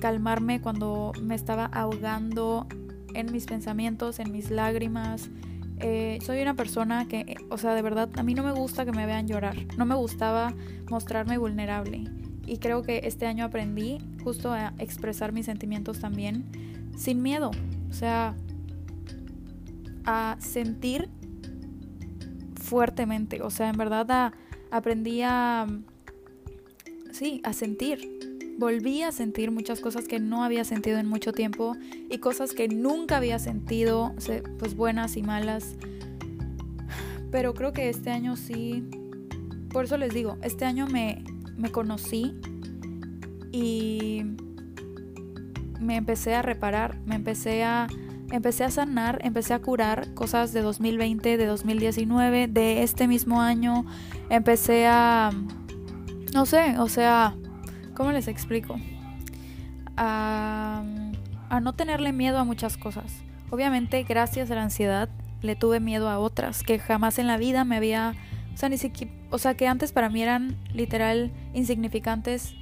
calmarme 0.00 0.60
cuando 0.60 1.12
me 1.20 1.34
estaba 1.34 1.66
ahogando 1.66 2.68
en 3.14 3.32
mis 3.32 3.46
pensamientos, 3.46 4.20
en 4.20 4.30
mis 4.30 4.50
lágrimas. 4.50 5.28
Eh, 5.80 6.20
soy 6.24 6.40
una 6.40 6.54
persona 6.54 7.08
que, 7.08 7.36
o 7.50 7.58
sea, 7.58 7.74
de 7.74 7.82
verdad, 7.82 8.08
a 8.16 8.22
mí 8.22 8.34
no 8.34 8.44
me 8.44 8.52
gusta 8.52 8.84
que 8.84 8.92
me 8.92 9.04
vean 9.04 9.26
llorar. 9.26 9.56
No 9.76 9.84
me 9.84 9.96
gustaba 9.96 10.54
mostrarme 10.88 11.36
vulnerable. 11.36 12.04
Y 12.46 12.58
creo 12.58 12.82
que 12.82 13.00
este 13.04 13.26
año 13.26 13.44
aprendí 13.44 13.98
justo 14.22 14.52
a 14.52 14.72
expresar 14.78 15.32
mis 15.32 15.46
sentimientos 15.46 15.98
también, 15.98 16.44
sin 16.96 17.22
miedo. 17.22 17.50
O 17.90 17.92
sea, 17.92 18.36
a 20.04 20.36
sentir 20.38 21.08
fuertemente. 22.72 23.42
O 23.42 23.50
sea, 23.50 23.68
en 23.68 23.76
verdad 23.76 24.32
aprendí 24.70 25.20
a... 25.20 25.66
Sí, 27.12 27.42
a 27.44 27.52
sentir. 27.52 28.56
Volví 28.58 29.02
a 29.02 29.12
sentir 29.12 29.50
muchas 29.50 29.80
cosas 29.80 30.08
que 30.08 30.18
no 30.18 30.42
había 30.42 30.64
sentido 30.64 30.98
en 30.98 31.06
mucho 31.06 31.34
tiempo 31.34 31.76
y 32.08 32.16
cosas 32.16 32.54
que 32.54 32.68
nunca 32.68 33.18
había 33.18 33.38
sentido, 33.38 34.14
pues 34.58 34.74
buenas 34.74 35.18
y 35.18 35.22
malas. 35.22 35.76
Pero 37.30 37.52
creo 37.52 37.74
que 37.74 37.90
este 37.90 38.10
año 38.10 38.36
sí... 38.36 38.88
Por 39.70 39.84
eso 39.84 39.98
les 39.98 40.14
digo, 40.14 40.38
este 40.40 40.64
año 40.64 40.86
me, 40.86 41.24
me 41.58 41.70
conocí 41.70 42.40
y 43.52 44.22
me 45.78 45.96
empecé 45.96 46.34
a 46.34 46.40
reparar, 46.40 46.98
me 47.04 47.16
empecé 47.16 47.64
a 47.64 47.86
empecé 48.32 48.64
a 48.64 48.70
sanar, 48.70 49.20
empecé 49.22 49.52
a 49.52 49.60
curar 49.60 50.12
cosas 50.14 50.52
de 50.52 50.62
2020, 50.62 51.36
de 51.36 51.46
2019, 51.46 52.48
de 52.48 52.82
este 52.82 53.06
mismo 53.06 53.42
año. 53.42 53.84
Empecé 54.30 54.86
a... 54.86 55.30
No 56.32 56.46
sé, 56.46 56.78
o 56.78 56.88
sea, 56.88 57.34
¿cómo 57.94 58.10
les 58.10 58.28
explico? 58.28 58.76
A, 59.98 60.82
no 61.60 61.74
tenerle 61.74 62.12
miedo 62.12 62.38
a 62.38 62.44
muchas 62.44 62.78
cosas. 62.78 63.12
Obviamente, 63.50 64.02
gracias 64.04 64.50
a 64.50 64.54
la 64.54 64.62
ansiedad, 64.62 65.10
le 65.42 65.54
tuve 65.54 65.78
miedo 65.78 66.08
a 66.08 66.18
otras 66.18 66.62
que 66.62 66.78
jamás 66.78 67.18
en 67.18 67.26
la 67.26 67.36
vida 67.36 67.64
me 67.64 67.76
había... 67.76 68.14
O 68.54 68.56
sea, 68.56 68.70
ni 68.70 68.78
siquiera... 68.78 69.12
O 69.30 69.36
sea, 69.36 69.54
que 69.54 69.68
antes 69.68 69.92
para 69.92 70.08
mí 70.08 70.22
eran 70.22 70.56
literal 70.72 71.30
insignificantes 71.52 72.54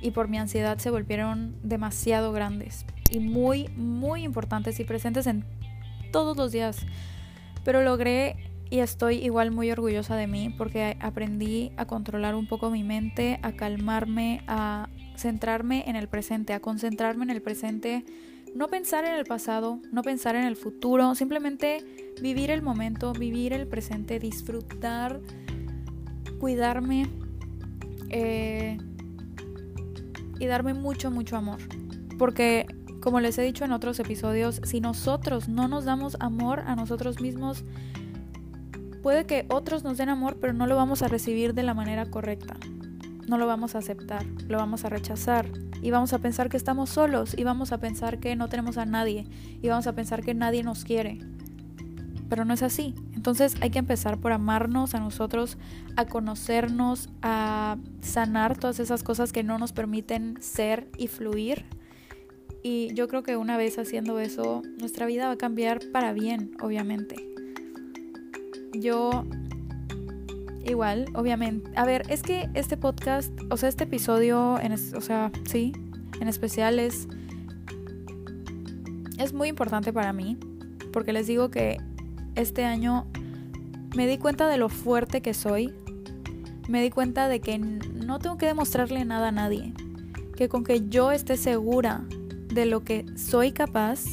y 0.00 0.10
por 0.10 0.28
mi 0.28 0.38
ansiedad 0.38 0.78
se 0.78 0.90
volvieron 0.90 1.56
demasiado 1.62 2.32
grandes 2.32 2.84
y 3.10 3.20
muy, 3.20 3.68
muy 3.76 4.24
importantes 4.24 4.78
y 4.80 4.84
presentes 4.84 5.26
en 5.26 5.44
todos 6.12 6.36
los 6.36 6.52
días. 6.52 6.78
Pero 7.64 7.82
logré 7.82 8.36
y 8.70 8.80
estoy 8.80 9.16
igual 9.16 9.50
muy 9.50 9.70
orgullosa 9.70 10.16
de 10.16 10.26
mí 10.26 10.54
porque 10.56 10.96
aprendí 11.00 11.72
a 11.76 11.86
controlar 11.86 12.34
un 12.34 12.46
poco 12.46 12.70
mi 12.70 12.82
mente, 12.82 13.38
a 13.42 13.52
calmarme, 13.52 14.42
a 14.46 14.88
centrarme 15.16 15.84
en 15.86 15.96
el 15.96 16.08
presente, 16.08 16.52
a 16.52 16.60
concentrarme 16.60 17.24
en 17.24 17.30
el 17.30 17.42
presente, 17.42 18.04
no 18.54 18.68
pensar 18.68 19.04
en 19.04 19.14
el 19.14 19.24
pasado, 19.24 19.80
no 19.92 20.02
pensar 20.02 20.34
en 20.34 20.44
el 20.44 20.56
futuro, 20.56 21.14
simplemente 21.14 21.84
vivir 22.20 22.50
el 22.50 22.62
momento, 22.62 23.12
vivir 23.12 23.52
el 23.52 23.66
presente, 23.66 24.18
disfrutar, 24.18 25.20
cuidarme 26.40 27.06
eh, 28.10 28.78
y 30.38 30.46
darme 30.46 30.74
mucho, 30.74 31.10
mucho 31.10 31.36
amor. 31.36 31.58
Porque 32.18 32.66
como 33.00 33.20
les 33.20 33.38
he 33.38 33.42
dicho 33.42 33.64
en 33.64 33.72
otros 33.72 34.00
episodios, 34.00 34.60
si 34.64 34.80
nosotros 34.80 35.48
no 35.48 35.68
nos 35.68 35.84
damos 35.84 36.16
amor 36.18 36.60
a 36.60 36.74
nosotros 36.74 37.20
mismos, 37.20 37.64
puede 39.02 39.26
que 39.26 39.46
otros 39.48 39.84
nos 39.84 39.98
den 39.98 40.08
amor, 40.08 40.38
pero 40.40 40.52
no 40.52 40.66
lo 40.66 40.74
vamos 40.74 41.02
a 41.02 41.08
recibir 41.08 41.54
de 41.54 41.62
la 41.62 41.74
manera 41.74 42.06
correcta. 42.10 42.56
No 43.28 43.38
lo 43.38 43.46
vamos 43.46 43.74
a 43.74 43.78
aceptar, 43.78 44.24
lo 44.48 44.58
vamos 44.58 44.84
a 44.84 44.88
rechazar 44.88 45.48
y 45.82 45.90
vamos 45.90 46.12
a 46.12 46.18
pensar 46.18 46.48
que 46.48 46.56
estamos 46.56 46.90
solos 46.90 47.34
y 47.38 47.44
vamos 47.44 47.70
a 47.70 47.78
pensar 47.78 48.18
que 48.18 48.34
no 48.34 48.48
tenemos 48.48 48.76
a 48.76 48.86
nadie 48.86 49.28
y 49.62 49.68
vamos 49.68 49.86
a 49.86 49.94
pensar 49.94 50.24
que 50.24 50.34
nadie 50.34 50.64
nos 50.64 50.84
quiere. 50.84 51.20
Pero 52.28 52.44
no 52.44 52.54
es 52.54 52.62
así. 52.62 52.94
Entonces 53.14 53.56
hay 53.60 53.70
que 53.70 53.78
empezar 53.78 54.18
por 54.18 54.32
amarnos 54.32 54.94
a 54.94 55.00
nosotros, 55.00 55.58
a 55.96 56.06
conocernos, 56.06 57.08
a 57.22 57.76
sanar 58.00 58.56
todas 58.56 58.80
esas 58.80 59.02
cosas 59.02 59.32
que 59.32 59.42
no 59.42 59.58
nos 59.58 59.72
permiten 59.72 60.36
ser 60.40 60.88
y 60.98 61.08
fluir 61.08 61.64
y 62.68 62.92
yo 62.94 63.06
creo 63.06 63.22
que 63.22 63.36
una 63.36 63.56
vez 63.56 63.78
haciendo 63.78 64.18
eso, 64.18 64.60
nuestra 64.80 65.06
vida 65.06 65.26
va 65.26 65.34
a 65.34 65.38
cambiar 65.38 65.78
para 65.92 66.12
bien, 66.12 66.56
obviamente. 66.60 67.14
Yo 68.72 69.24
igual, 70.64 71.06
obviamente. 71.14 71.70
A 71.76 71.86
ver, 71.86 72.02
es 72.08 72.22
que 72.22 72.50
este 72.54 72.76
podcast, 72.76 73.32
o 73.50 73.56
sea, 73.56 73.68
este 73.68 73.84
episodio, 73.84 74.58
en 74.60 74.72
o 74.72 75.00
sea, 75.00 75.30
sí, 75.44 75.74
en 76.20 76.26
especial 76.26 76.80
es, 76.80 77.06
es 79.16 79.32
muy 79.32 79.46
importante 79.46 79.92
para 79.92 80.12
mí, 80.12 80.36
porque 80.92 81.12
les 81.12 81.28
digo 81.28 81.52
que 81.52 81.76
este 82.36 82.64
año 82.64 83.06
me 83.96 84.06
di 84.06 84.18
cuenta 84.18 84.46
de 84.48 84.58
lo 84.58 84.68
fuerte 84.68 85.22
que 85.22 85.34
soy, 85.34 85.72
me 86.68 86.82
di 86.82 86.90
cuenta 86.90 87.28
de 87.28 87.40
que 87.40 87.58
no 87.58 88.18
tengo 88.18 88.36
que 88.36 88.46
demostrarle 88.46 89.04
nada 89.04 89.28
a 89.28 89.32
nadie, 89.32 89.72
que 90.36 90.48
con 90.48 90.62
que 90.62 90.88
yo 90.88 91.12
esté 91.12 91.36
segura 91.36 92.04
de 92.52 92.66
lo 92.66 92.84
que 92.84 93.06
soy 93.16 93.52
capaz, 93.52 94.04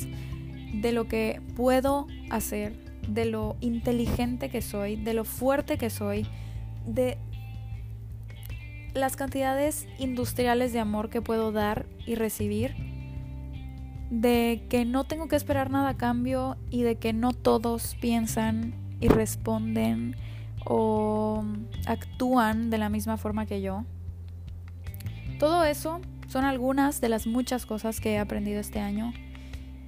de 0.73 0.91
lo 0.91 1.07
que 1.07 1.41
puedo 1.55 2.07
hacer, 2.29 2.73
de 3.07 3.25
lo 3.25 3.57
inteligente 3.59 4.49
que 4.49 4.61
soy, 4.61 4.95
de 4.95 5.13
lo 5.13 5.25
fuerte 5.25 5.77
que 5.77 5.89
soy, 5.89 6.25
de 6.87 7.17
las 8.93 9.15
cantidades 9.15 9.87
industriales 9.99 10.71
de 10.71 10.79
amor 10.79 11.09
que 11.09 11.21
puedo 11.21 11.51
dar 11.51 11.85
y 12.05 12.15
recibir, 12.15 12.75
de 14.13 14.67
que 14.69 14.85
no 14.85 15.05
tengo 15.05 15.27
que 15.27 15.35
esperar 15.35 15.71
nada 15.71 15.89
a 15.89 15.97
cambio 15.97 16.55
y 16.69 16.83
de 16.83 16.97
que 16.97 17.13
no 17.13 17.33
todos 17.33 17.95
piensan 17.99 18.75
y 18.99 19.07
responden 19.07 20.15
o 20.65 21.43
actúan 21.87 22.69
de 22.69 22.77
la 22.77 22.89
misma 22.89 23.17
forma 23.17 23.47
que 23.47 23.63
yo. 23.63 23.85
Todo 25.39 25.63
eso 25.63 25.99
son 26.27 26.45
algunas 26.45 27.01
de 27.01 27.09
las 27.09 27.25
muchas 27.25 27.65
cosas 27.65 27.99
que 27.99 28.13
he 28.13 28.19
aprendido 28.19 28.59
este 28.59 28.79
año 28.79 29.13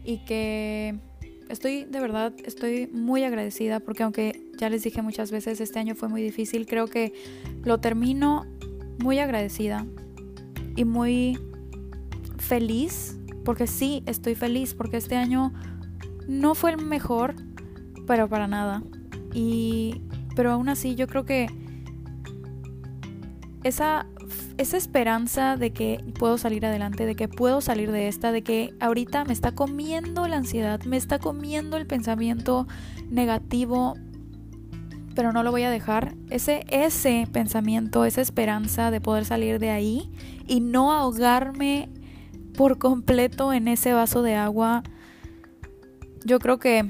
y 0.03 0.17
que 0.25 0.95
estoy 1.49 1.83
de 1.85 1.99
verdad, 1.99 2.33
estoy 2.45 2.87
muy 2.87 3.23
agradecida 3.23 3.79
porque 3.79 4.01
aunque 4.01 4.41
ya 4.57 4.71
les 4.71 4.81
dije 4.81 5.03
muchas 5.03 5.29
veces, 5.29 5.61
este 5.61 5.77
año 5.77 5.93
fue 5.93 6.09
muy 6.09 6.23
difícil, 6.23 6.65
creo 6.65 6.87
que 6.87 7.13
lo 7.63 7.79
termino 7.79 8.47
muy 9.03 9.19
agradecida 9.19 9.85
y 10.75 10.83
muy 10.83 11.39
feliz, 12.39 13.19
porque 13.45 13.67
sí, 13.67 14.03
estoy 14.05 14.35
feliz, 14.35 14.73
porque 14.73 14.97
este 14.97 15.15
año 15.15 15.53
no 16.27 16.55
fue 16.55 16.71
el 16.71 16.83
mejor, 16.83 17.35
pero 18.05 18.27
para 18.27 18.47
nada. 18.47 18.83
Y 19.33 20.01
pero 20.35 20.51
aún 20.51 20.67
así 20.67 20.95
yo 20.95 21.07
creo 21.07 21.23
que 21.23 21.47
esa 23.63 24.05
esa 24.57 24.77
esperanza 24.77 25.57
de 25.57 25.71
que 25.71 26.03
puedo 26.17 26.37
salir 26.37 26.65
adelante, 26.65 27.05
de 27.05 27.15
que 27.15 27.27
puedo 27.27 27.61
salir 27.61 27.91
de 27.91 28.07
esta, 28.07 28.31
de 28.31 28.41
que 28.41 28.73
ahorita 28.79 29.25
me 29.25 29.33
está 29.33 29.53
comiendo 29.53 30.27
la 30.27 30.37
ansiedad, 30.37 30.81
me 30.83 30.97
está 30.97 31.19
comiendo 31.19 31.77
el 31.77 31.85
pensamiento 31.85 32.67
negativo, 33.09 33.95
pero 35.13 35.33
no 35.33 35.43
lo 35.43 35.51
voy 35.51 35.63
a 35.63 35.69
dejar. 35.69 36.15
Ese, 36.29 36.65
ese 36.69 37.27
pensamiento, 37.31 38.05
esa 38.05 38.21
esperanza 38.21 38.91
de 38.91 39.01
poder 39.01 39.25
salir 39.25 39.59
de 39.59 39.71
ahí 39.71 40.11
y 40.47 40.61
no 40.61 40.93
ahogarme 40.93 41.89
por 42.57 42.77
completo 42.77 43.53
en 43.53 43.67
ese 43.67 43.93
vaso 43.93 44.21
de 44.21 44.35
agua, 44.35 44.83
yo 46.23 46.39
creo 46.39 46.57
que 46.57 46.85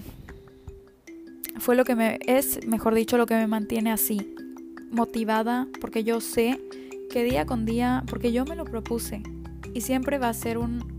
fue 1.59 1.75
lo 1.75 1.83
que 1.83 1.95
me 1.95 2.19
es, 2.25 2.65
mejor 2.67 2.95
dicho, 2.95 3.17
lo 3.17 3.25
que 3.25 3.35
me 3.35 3.47
mantiene 3.47 3.91
así, 3.91 4.35
motivada, 4.91 5.67
porque 5.81 6.03
yo 6.03 6.21
sé 6.21 6.59
que 7.09 7.23
día 7.23 7.45
con 7.45 7.65
día, 7.65 8.03
porque 8.07 8.31
yo 8.31 8.45
me 8.45 8.55
lo 8.55 8.65
propuse 8.65 9.23
y 9.73 9.81
siempre 9.81 10.17
va 10.17 10.29
a 10.29 10.33
ser 10.33 10.57
un... 10.57 10.95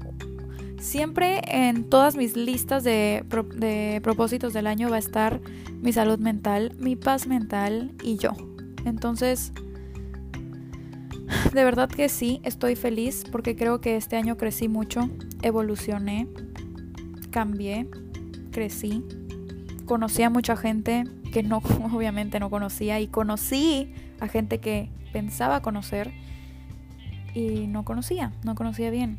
Siempre 0.79 1.41
en 1.49 1.89
todas 1.89 2.17
mis 2.17 2.37
listas 2.37 2.85
de, 2.85 3.25
de 3.57 4.01
propósitos 4.03 4.53
del 4.53 4.67
año 4.67 4.91
va 4.91 4.97
a 4.97 5.01
estar 5.01 5.41
mi 5.81 5.93
salud 5.93 6.19
mental, 6.19 6.77
mi 6.79 6.95
paz 6.95 7.27
mental 7.27 7.93
y 8.03 8.19
yo. 8.19 8.33
Entonces, 8.85 9.53
de 11.53 11.65
verdad 11.65 11.89
que 11.89 12.09
sí, 12.09 12.41
estoy 12.45 12.77
feliz 12.77 13.25
porque 13.31 13.57
creo 13.57 13.81
que 13.81 13.97
este 13.97 14.17
año 14.17 14.37
crecí 14.37 14.69
mucho, 14.69 15.09
evolucioné, 15.43 16.29
cambié, 17.31 17.89
crecí, 18.53 19.03
conocí 19.85 20.23
a 20.23 20.31
mucha 20.31 20.57
gente 20.57 21.05
que 21.33 21.43
no, 21.43 21.59
obviamente 21.93 22.41
no 22.41 22.51
conocía 22.51 23.01
y 23.01 23.09
conocí 23.09 23.93
a 24.21 24.29
gente 24.29 24.59
que 24.59 24.91
pensaba 25.13 25.63
conocer 25.63 26.13
y 27.35 27.67
no 27.67 27.85
conocía, 27.85 28.33
no 28.45 28.55
conocía 28.55 28.91
bien. 28.91 29.19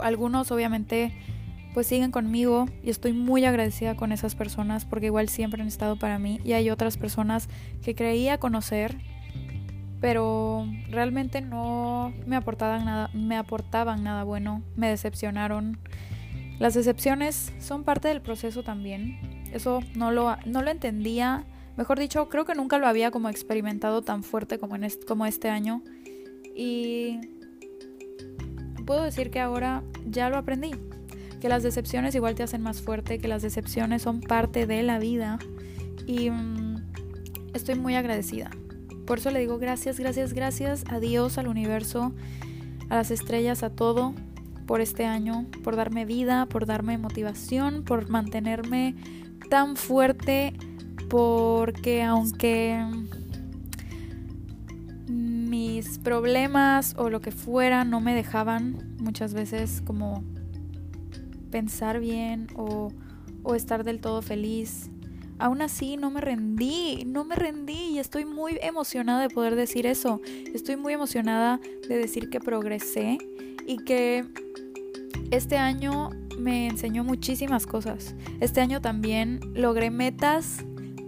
Algunos 0.00 0.50
obviamente 0.52 1.12
pues 1.74 1.86
siguen 1.86 2.10
conmigo 2.10 2.66
y 2.82 2.90
estoy 2.90 3.12
muy 3.12 3.44
agradecida 3.44 3.94
con 3.94 4.12
esas 4.12 4.34
personas 4.34 4.84
porque 4.84 5.06
igual 5.06 5.28
siempre 5.28 5.62
han 5.62 5.68
estado 5.68 5.96
para 5.96 6.18
mí 6.18 6.40
y 6.44 6.52
hay 6.52 6.70
otras 6.70 6.96
personas 6.96 7.48
que 7.82 7.94
creía 7.94 8.38
conocer 8.38 8.96
pero 10.00 10.66
realmente 10.88 11.42
no 11.42 12.12
me 12.26 12.36
aportaban 12.36 12.84
nada, 12.84 13.10
me 13.12 13.36
aportaban 13.36 14.02
nada 14.02 14.24
bueno, 14.24 14.62
me 14.76 14.88
decepcionaron. 14.88 15.78
Las 16.58 16.74
decepciones 16.74 17.52
son 17.58 17.84
parte 17.84 18.08
del 18.08 18.22
proceso 18.22 18.62
también. 18.62 19.18
Eso 19.52 19.80
no 19.94 20.10
lo, 20.10 20.36
no 20.46 20.62
lo 20.62 20.70
entendía. 20.70 21.44
Mejor 21.76 21.98
dicho, 21.98 22.28
creo 22.28 22.44
que 22.44 22.54
nunca 22.54 22.78
lo 22.78 22.86
había 22.86 23.10
como 23.10 23.28
experimentado 23.28 24.02
tan 24.02 24.22
fuerte 24.22 24.58
como, 24.58 24.76
en 24.76 24.84
este, 24.84 25.06
como 25.06 25.26
este 25.26 25.48
año. 25.48 25.82
Y 26.54 27.20
puedo 28.86 29.02
decir 29.02 29.30
que 29.30 29.40
ahora 29.40 29.82
ya 30.06 30.30
lo 30.30 30.36
aprendí. 30.36 30.72
Que 31.40 31.48
las 31.48 31.62
decepciones 31.62 32.14
igual 32.14 32.34
te 32.34 32.42
hacen 32.42 32.62
más 32.62 32.82
fuerte, 32.82 33.18
que 33.18 33.28
las 33.28 33.42
decepciones 33.42 34.02
son 34.02 34.20
parte 34.20 34.66
de 34.66 34.82
la 34.82 34.98
vida. 34.98 35.38
Y 36.06 36.30
mm, 36.30 36.76
estoy 37.54 37.76
muy 37.76 37.94
agradecida. 37.94 38.50
Por 39.10 39.18
eso 39.18 39.32
le 39.32 39.40
digo 39.40 39.58
gracias, 39.58 39.98
gracias, 39.98 40.34
gracias 40.34 40.84
a 40.88 41.00
Dios, 41.00 41.36
al 41.36 41.48
universo, 41.48 42.12
a 42.90 42.94
las 42.94 43.10
estrellas, 43.10 43.64
a 43.64 43.70
todo 43.70 44.14
por 44.68 44.80
este 44.80 45.04
año, 45.04 45.46
por 45.64 45.74
darme 45.74 46.04
vida, 46.04 46.46
por 46.46 46.64
darme 46.64 46.96
motivación, 46.96 47.82
por 47.82 48.08
mantenerme 48.08 48.94
tan 49.48 49.74
fuerte, 49.74 50.54
porque 51.08 52.04
aunque 52.04 52.86
mis 55.08 55.98
problemas 55.98 56.94
o 56.96 57.10
lo 57.10 57.20
que 57.20 57.32
fuera 57.32 57.82
no 57.82 58.00
me 58.00 58.14
dejaban 58.14 58.94
muchas 59.00 59.34
veces 59.34 59.82
como 59.84 60.22
pensar 61.50 61.98
bien 61.98 62.46
o, 62.54 62.92
o 63.42 63.56
estar 63.56 63.82
del 63.82 64.00
todo 64.00 64.22
feliz 64.22 64.88
aún 65.40 65.62
así 65.62 65.96
no 65.96 66.10
me 66.10 66.20
rendí, 66.20 67.04
no 67.06 67.24
me 67.24 67.34
rendí 67.34 67.92
y 67.94 67.98
estoy 67.98 68.26
muy 68.26 68.58
emocionada 68.60 69.22
de 69.22 69.30
poder 69.30 69.56
decir 69.56 69.86
eso. 69.86 70.20
Estoy 70.54 70.76
muy 70.76 70.92
emocionada 70.92 71.58
de 71.88 71.96
decir 71.96 72.28
que 72.28 72.40
progresé 72.40 73.18
y 73.66 73.78
que 73.78 74.26
este 75.30 75.56
año 75.56 76.10
me 76.38 76.68
enseñó 76.68 77.04
muchísimas 77.04 77.66
cosas. 77.66 78.14
Este 78.40 78.60
año 78.60 78.80
también 78.80 79.40
logré 79.54 79.90
metas 79.90 80.64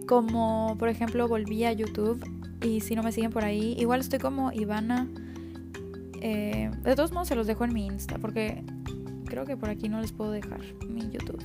como 0.07 0.77
por 0.79 0.89
ejemplo 0.89 1.29
volví 1.29 1.65
a 1.65 1.73
YouTube 1.73 2.25
y 2.63 2.81
si 2.81 2.97
no 2.97 3.03
me 3.03 3.13
siguen 3.13 3.31
por 3.31 3.45
ahí, 3.45 3.77
igual 3.79 4.01
estoy 4.01 4.19
como 4.19 4.51
Ivana. 4.53 5.09
Eh, 6.21 6.71
de 6.83 6.95
todos 6.95 7.13
modos 7.13 7.29
se 7.29 7.35
los 7.35 7.47
dejo 7.47 7.65
en 7.65 7.75
mi 7.75 7.87
Insta 7.87 8.17
porque 8.19 8.65
creo 9.27 9.45
que 9.45 9.57
por 9.57 9.69
aquí 9.69 9.89
no 9.91 10.01
les 10.01 10.13
puedo 10.13 10.31
dejar 10.31 10.61
mi 10.89 11.03
YouTube. 11.11 11.43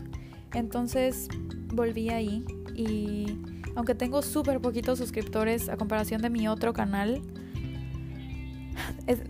Entonces 0.53 1.27
volví 1.73 2.09
ahí 2.09 2.45
y 2.77 3.39
aunque 3.75 3.95
tengo 3.95 4.21
súper 4.21 4.61
poquitos 4.61 4.99
suscriptores 4.99 5.67
a 5.67 5.75
comparación 5.75 6.21
de 6.21 6.29
mi 6.29 6.47
otro 6.47 6.71
canal, 6.73 7.21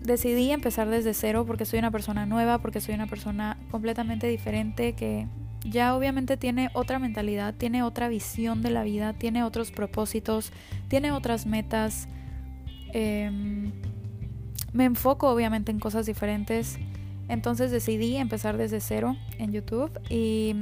decidí 0.04 0.52
empezar 0.52 0.90
desde 0.90 1.14
cero 1.14 1.46
porque 1.48 1.66
soy 1.66 1.80
una 1.80 1.90
persona 1.90 2.26
nueva, 2.26 2.60
porque 2.60 2.82
soy 2.82 2.94
una 2.94 3.08
persona 3.08 3.58
completamente 3.72 4.28
diferente 4.28 4.94
que 4.94 5.28
ya 5.64 5.96
obviamente 5.96 6.38
tiene 6.38 6.70
otra 6.74 7.00
mentalidad, 7.00 7.54
tiene 7.56 7.84
otra 7.84 8.10
visión 8.10 8.62
de 8.62 8.70
la 8.70 8.84
vida, 8.84 9.14
tiene 9.14 9.44
otros 9.44 9.72
propósitos, 9.72 10.52
tiene 10.88 11.12
otras 11.12 11.46
metas. 11.46 12.08
Em, 12.94 13.72
me 14.74 14.86
enfoco 14.86 15.30
obviamente 15.30 15.72
en 15.72 15.80
cosas 15.80 16.06
diferentes. 16.06 16.78
Entonces 17.28 17.72
decidí 17.72 18.16
empezar 18.16 18.58
desde 18.58 18.80
cero 18.80 19.18
en 19.38 19.52
YouTube 19.52 19.92
y 20.10 20.56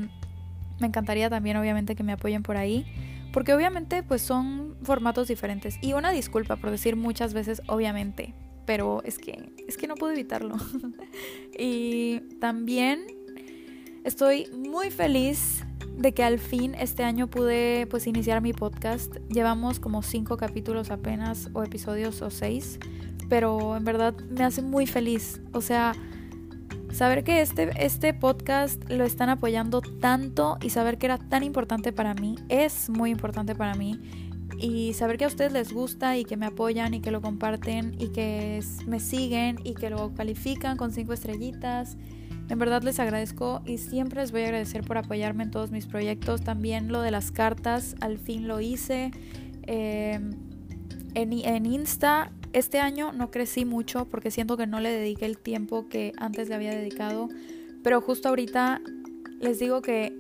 me 0.80 0.88
encantaría 0.88 1.30
también 1.30 1.58
obviamente 1.58 1.96
que 1.96 2.04
me 2.04 2.14
apoyen 2.14 2.44
por 2.44 2.58
ahí. 2.58 2.86
Porque 3.32 3.54
obviamente 3.54 4.02
pues 4.02 4.22
son 4.22 4.78
formatos 4.84 5.28
diferentes. 5.28 5.78
Y 5.82 5.94
una 5.94 6.12
disculpa 6.12 6.56
por 6.56 6.72
decir 6.72 6.96
muchas 6.96 7.34
veces 7.34 7.62
obviamente. 7.68 8.34
Pero 8.66 9.04
es 9.04 9.20
que, 9.20 9.52
es 9.68 9.78
que 9.78 9.88
no 9.88 9.96
puedo 9.96 10.14
evitarlo. 10.14 10.56
y 11.60 12.22
también 12.40 13.06
estoy 14.04 14.48
muy 14.56 14.90
feliz 14.90 15.66
de 15.98 16.14
que 16.14 16.24
al 16.24 16.40
fin 16.40 16.76
este 16.76 17.04
año 17.04 17.28
pude 17.28 17.88
pues 17.88 18.08
iniciar 18.08 18.42
mi 18.42 18.54
podcast. 18.54 19.16
Llevamos 19.30 19.80
como 19.80 20.02
cinco 20.02 20.38
capítulos 20.38 20.90
apenas 20.90 21.50
o 21.54 21.64
episodios 21.64 22.22
o 22.22 22.30
seis. 22.30 22.80
Pero 23.28 23.76
en 23.76 23.84
verdad 23.84 24.16
me 24.30 24.44
hace 24.44 24.62
muy 24.62 24.88
feliz. 24.88 25.42
O 25.52 25.62
sea, 25.62 25.94
Saber 26.96 27.26
que 27.26 27.42
este, 27.42 27.72
este 27.76 28.14
podcast 28.14 28.90
lo 28.90 29.04
están 29.04 29.28
apoyando 29.28 29.82
tanto 29.82 30.58
y 30.62 30.70
saber 30.70 30.98
que 30.98 31.08
era 31.08 31.18
tan 31.18 31.44
importante 31.44 31.92
para 31.92 32.14
mí, 32.14 32.38
es 32.48 32.90
muy 32.90 33.10
importante 33.10 33.54
para 33.54 33.76
mí. 33.76 34.00
Y 34.58 34.94
saber 34.94 35.18
que 35.18 35.26
a 35.26 35.28
ustedes 35.28 35.52
les 35.52 35.74
gusta 35.74 36.16
y 36.18 36.24
que 36.24 36.38
me 36.38 36.46
apoyan 36.46 36.94
y 36.94 37.02
que 37.02 37.12
lo 37.12 37.20
comparten 37.20 37.98
y 38.00 38.14
que 38.14 38.64
me 38.88 39.02
siguen 39.02 39.58
y 39.66 39.74
que 39.74 39.90
lo 39.90 40.14
califican 40.14 40.78
con 40.78 40.94
cinco 40.94 41.12
estrellitas. 41.12 41.98
En 42.48 42.58
verdad 42.60 42.82
les 42.82 42.98
agradezco 43.02 43.62
y 43.66 43.78
siempre 43.78 44.22
les 44.22 44.32
voy 44.32 44.44
a 44.44 44.46
agradecer 44.46 44.86
por 44.86 44.98
apoyarme 44.98 45.44
en 45.44 45.52
todos 45.52 45.72
mis 45.72 45.88
proyectos. 45.88 46.44
También 46.46 46.94
lo 46.94 47.02
de 47.02 47.12
las 47.12 47.30
cartas, 47.30 47.98
al 48.00 48.20
fin 48.20 48.48
lo 48.48 48.62
hice. 48.62 49.12
Eh, 49.64 50.18
en, 51.14 51.34
en 51.34 51.66
Insta 51.66 52.32
este 52.56 52.80
año 52.80 53.12
no 53.12 53.32
crecí 53.32 53.66
mucho 53.66 54.06
porque 54.06 54.32
siento 54.32 54.56
que 54.56 54.66
no 54.66 54.80
le 54.80 54.90
dediqué 54.90 55.26
el 55.26 55.38
tiempo 55.38 55.90
que 55.90 56.14
antes 56.18 56.48
le 56.48 56.56
había 56.56 56.72
dedicado, 56.72 57.28
pero 57.84 58.00
justo 58.00 58.30
ahorita 58.30 58.82
les 59.42 59.60
digo 59.60 59.82
que 59.82 60.18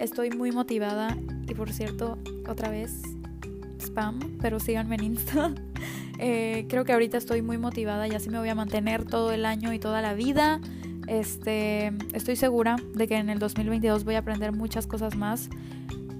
estoy 0.00 0.30
muy 0.30 0.50
motivada 0.50 1.16
y 1.48 1.54
por 1.54 1.72
cierto, 1.72 2.18
otra 2.48 2.70
vez 2.70 3.02
spam, 3.78 4.18
pero 4.40 4.58
síganme 4.58 4.96
en 4.96 5.04
Insta. 5.04 5.54
Eh, 6.18 6.64
creo 6.70 6.86
que 6.86 6.94
ahorita 6.94 7.18
estoy 7.18 7.42
muy 7.42 7.58
motivada 7.58 8.08
y 8.08 8.12
así 8.12 8.30
me 8.30 8.38
voy 8.38 8.48
a 8.48 8.54
mantener 8.54 9.04
todo 9.04 9.32
el 9.32 9.44
año 9.44 9.74
y 9.74 9.78
toda 9.78 10.00
la 10.00 10.14
vida. 10.14 10.62
Este, 11.08 11.92
estoy 12.14 12.36
segura 12.36 12.76
de 12.94 13.06
que 13.06 13.16
en 13.16 13.28
el 13.28 13.38
2022 13.38 14.04
voy 14.04 14.14
a 14.14 14.20
aprender 14.20 14.52
muchas 14.52 14.86
cosas 14.86 15.14
más 15.14 15.50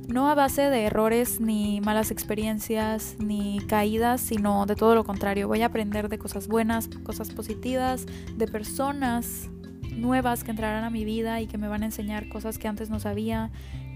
no 0.09 0.31
a 0.31 0.35
base 0.35 0.71
de 0.71 0.85
errores 0.85 1.41
ni 1.41 1.81
malas 1.81 2.11
experiencias 2.11 3.17
ni 3.19 3.59
caídas, 3.67 4.21
sino 4.21 4.67
de 4.67 4.77
todo 4.77 4.95
lo 4.95 5.05
contrario. 5.05 5.49
Voy 5.49 5.63
a 5.63 5.67
aprender 5.67 6.09
de 6.09 6.19
cosas 6.19 6.47
buenas, 6.47 6.89
cosas 7.03 7.31
positivas, 7.31 8.07
de 8.37 8.47
personas 8.47 9.49
nuevas 9.91 10.45
que 10.45 10.51
entrarán 10.51 10.85
a 10.85 10.91
mi 10.91 11.05
vida 11.05 11.41
y 11.41 11.47
que 11.47 11.59
me 11.59 11.69
van 11.69 11.83
a 11.83 11.87
enseñar 11.87 12.29
cosas 12.29 12.59
que 12.59 12.69
antes 12.69 12.91
no 12.91 13.01
sabía, 13.01 13.51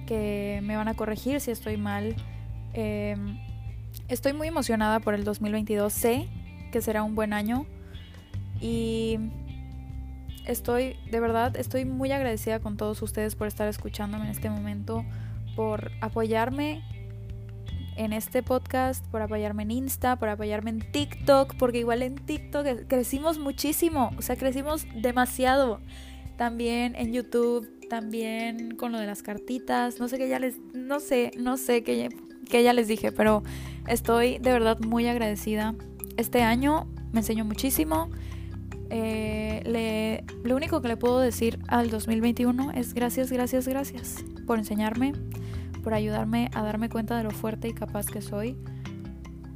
que 0.06 0.60
me 0.64 0.76
van 0.76 0.88
a 0.88 0.94
corregir 0.94 1.40
si 1.40 1.50
estoy 1.50 1.76
mal. 1.76 2.16
Em, 2.72 3.38
estoy 4.08 4.32
muy 4.32 4.48
emocionada 4.48 5.00
por 5.00 5.14
el 5.14 5.24
2022, 5.24 5.92
sé 5.92 6.28
que 6.72 6.80
será 6.80 7.02
un 7.02 7.14
buen 7.14 7.32
año 7.32 7.66
y 8.60 9.18
estoy, 10.46 10.96
de 11.10 11.20
verdad, 11.20 11.56
estoy 11.56 11.84
muy 11.84 12.10
agradecida 12.12 12.60
con 12.60 12.76
todos 12.76 13.00
ustedes 13.02 13.36
por 13.36 13.46
estar 13.46 13.68
escuchándome 13.68 14.24
en 14.24 14.30
este 14.30 14.50
momento 14.50 15.04
por 15.60 15.90
apoyarme 16.00 16.80
en 17.94 18.14
este 18.14 18.42
podcast, 18.42 19.04
por 19.08 19.20
apoyarme 19.20 19.64
en 19.64 19.72
Insta, 19.72 20.16
por 20.16 20.30
apoyarme 20.30 20.70
en 20.70 20.90
TikTok, 20.90 21.54
porque 21.58 21.80
igual 21.80 22.02
en 22.02 22.14
TikTok 22.14 22.86
crecimos 22.88 23.38
muchísimo, 23.38 24.10
o 24.16 24.22
sea, 24.22 24.36
crecimos 24.36 24.86
demasiado. 24.94 25.82
También 26.38 26.96
en 26.96 27.12
YouTube, 27.12 27.68
también 27.90 28.74
con 28.74 28.90
lo 28.90 28.98
de 28.98 29.04
las 29.04 29.22
cartitas, 29.22 30.00
no 30.00 30.08
sé 30.08 30.16
qué 30.16 30.30
ya 30.30 30.38
les, 30.38 30.56
no 30.72 30.98
sé, 30.98 31.30
no 31.36 31.58
sé 31.58 31.84
qué, 31.84 32.08
qué 32.48 32.62
ya 32.62 32.72
les 32.72 32.88
dije, 32.88 33.12
pero 33.12 33.42
estoy 33.86 34.38
de 34.38 34.52
verdad 34.52 34.78
muy 34.80 35.08
agradecida. 35.08 35.74
Este 36.16 36.40
año 36.40 36.88
me 37.12 37.20
enseñó 37.20 37.44
muchísimo. 37.44 38.08
Eh, 38.90 39.62
le, 39.64 40.24
lo 40.42 40.56
único 40.56 40.82
que 40.82 40.88
le 40.88 40.96
puedo 40.96 41.20
decir 41.20 41.60
al 41.68 41.90
2021 41.90 42.72
es 42.72 42.92
gracias, 42.92 43.30
gracias, 43.30 43.68
gracias 43.68 44.16
por 44.46 44.58
enseñarme, 44.58 45.12
por 45.84 45.94
ayudarme 45.94 46.50
a 46.54 46.62
darme 46.62 46.88
cuenta 46.88 47.16
de 47.16 47.24
lo 47.24 47.30
fuerte 47.30 47.68
y 47.68 47.72
capaz 47.72 48.06
que 48.06 48.20
soy, 48.20 48.56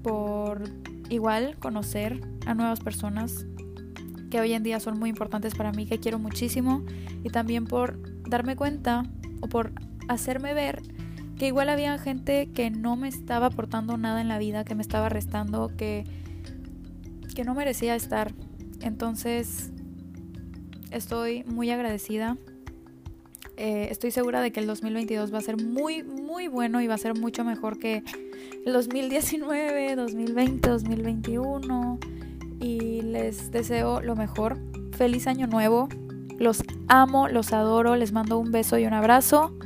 por 0.03 0.63
igual 1.09 1.57
conocer 1.59 2.21
a 2.47 2.55
nuevas 2.55 2.81
personas 2.81 3.47
que 4.31 4.41
hoy 4.41 4.53
en 4.53 4.63
día 4.63 4.81
son 4.81 4.99
muy 4.99 5.11
importantes 5.11 5.55
para 5.55 5.73
mí, 5.73 5.87
que 5.87 5.99
quiero 5.99 6.19
muchísimo, 6.19 6.85
y 7.23 7.31
también 7.31 7.65
por 7.65 7.99
darme 8.29 8.57
cuenta 8.57 9.05
o 9.41 9.49
por 9.49 9.73
hacerme 10.09 10.55
ver 10.55 10.83
que 11.39 11.49
igual 11.49 11.69
había 11.69 11.99
gente 11.99 12.51
que 12.53 12.71
no 12.71 12.97
me 12.97 13.09
estaba 13.09 13.47
aportando 13.47 13.97
nada 13.97 14.21
en 14.21 14.29
la 14.29 14.39
vida, 14.39 14.65
que 14.65 14.75
me 14.75 14.83
estaba 14.83 15.09
restando, 15.09 15.73
que, 15.77 16.05
que 17.35 17.45
no 17.45 17.55
merecía 17.55 17.95
estar. 17.95 18.33
Entonces, 18.85 19.71
estoy 20.91 21.43
muy 21.45 21.71
agradecida 21.71 22.37
Eh, 23.57 23.87
estoy 23.93 24.11
segura 24.11 24.41
de 24.41 24.51
que 24.51 24.59
el 24.59 24.67
2022 24.67 25.33
va 25.33 25.39
a 25.39 25.41
ser 25.41 25.63
muy, 25.63 26.03
muy 26.03 26.49
bueno 26.49 26.81
y 26.81 26.89
va 26.89 26.95
a 26.95 26.99
ser 26.99 27.15
mucho 27.15 27.45
mejor 27.45 27.79
que 27.79 28.03
el 28.67 28.73
2019, 28.73 29.95
2020, 29.95 30.69
2021. 30.69 31.99
Y 32.61 33.03
les 33.03 33.53
deseo 33.53 34.01
lo 34.03 34.17
mejor. 34.17 34.59
Feliz 34.97 35.29
año 35.29 35.47
nuevo. 35.47 35.89
Los 36.41 36.65
amo, 36.89 37.29
los 37.29 37.53
adoro. 37.53 37.95
Les 37.95 38.13
mando 38.13 38.39
un 38.39 38.51
beso 38.51 38.77
y 38.77 38.87
un 38.87 38.93
abrazo. 38.93 39.57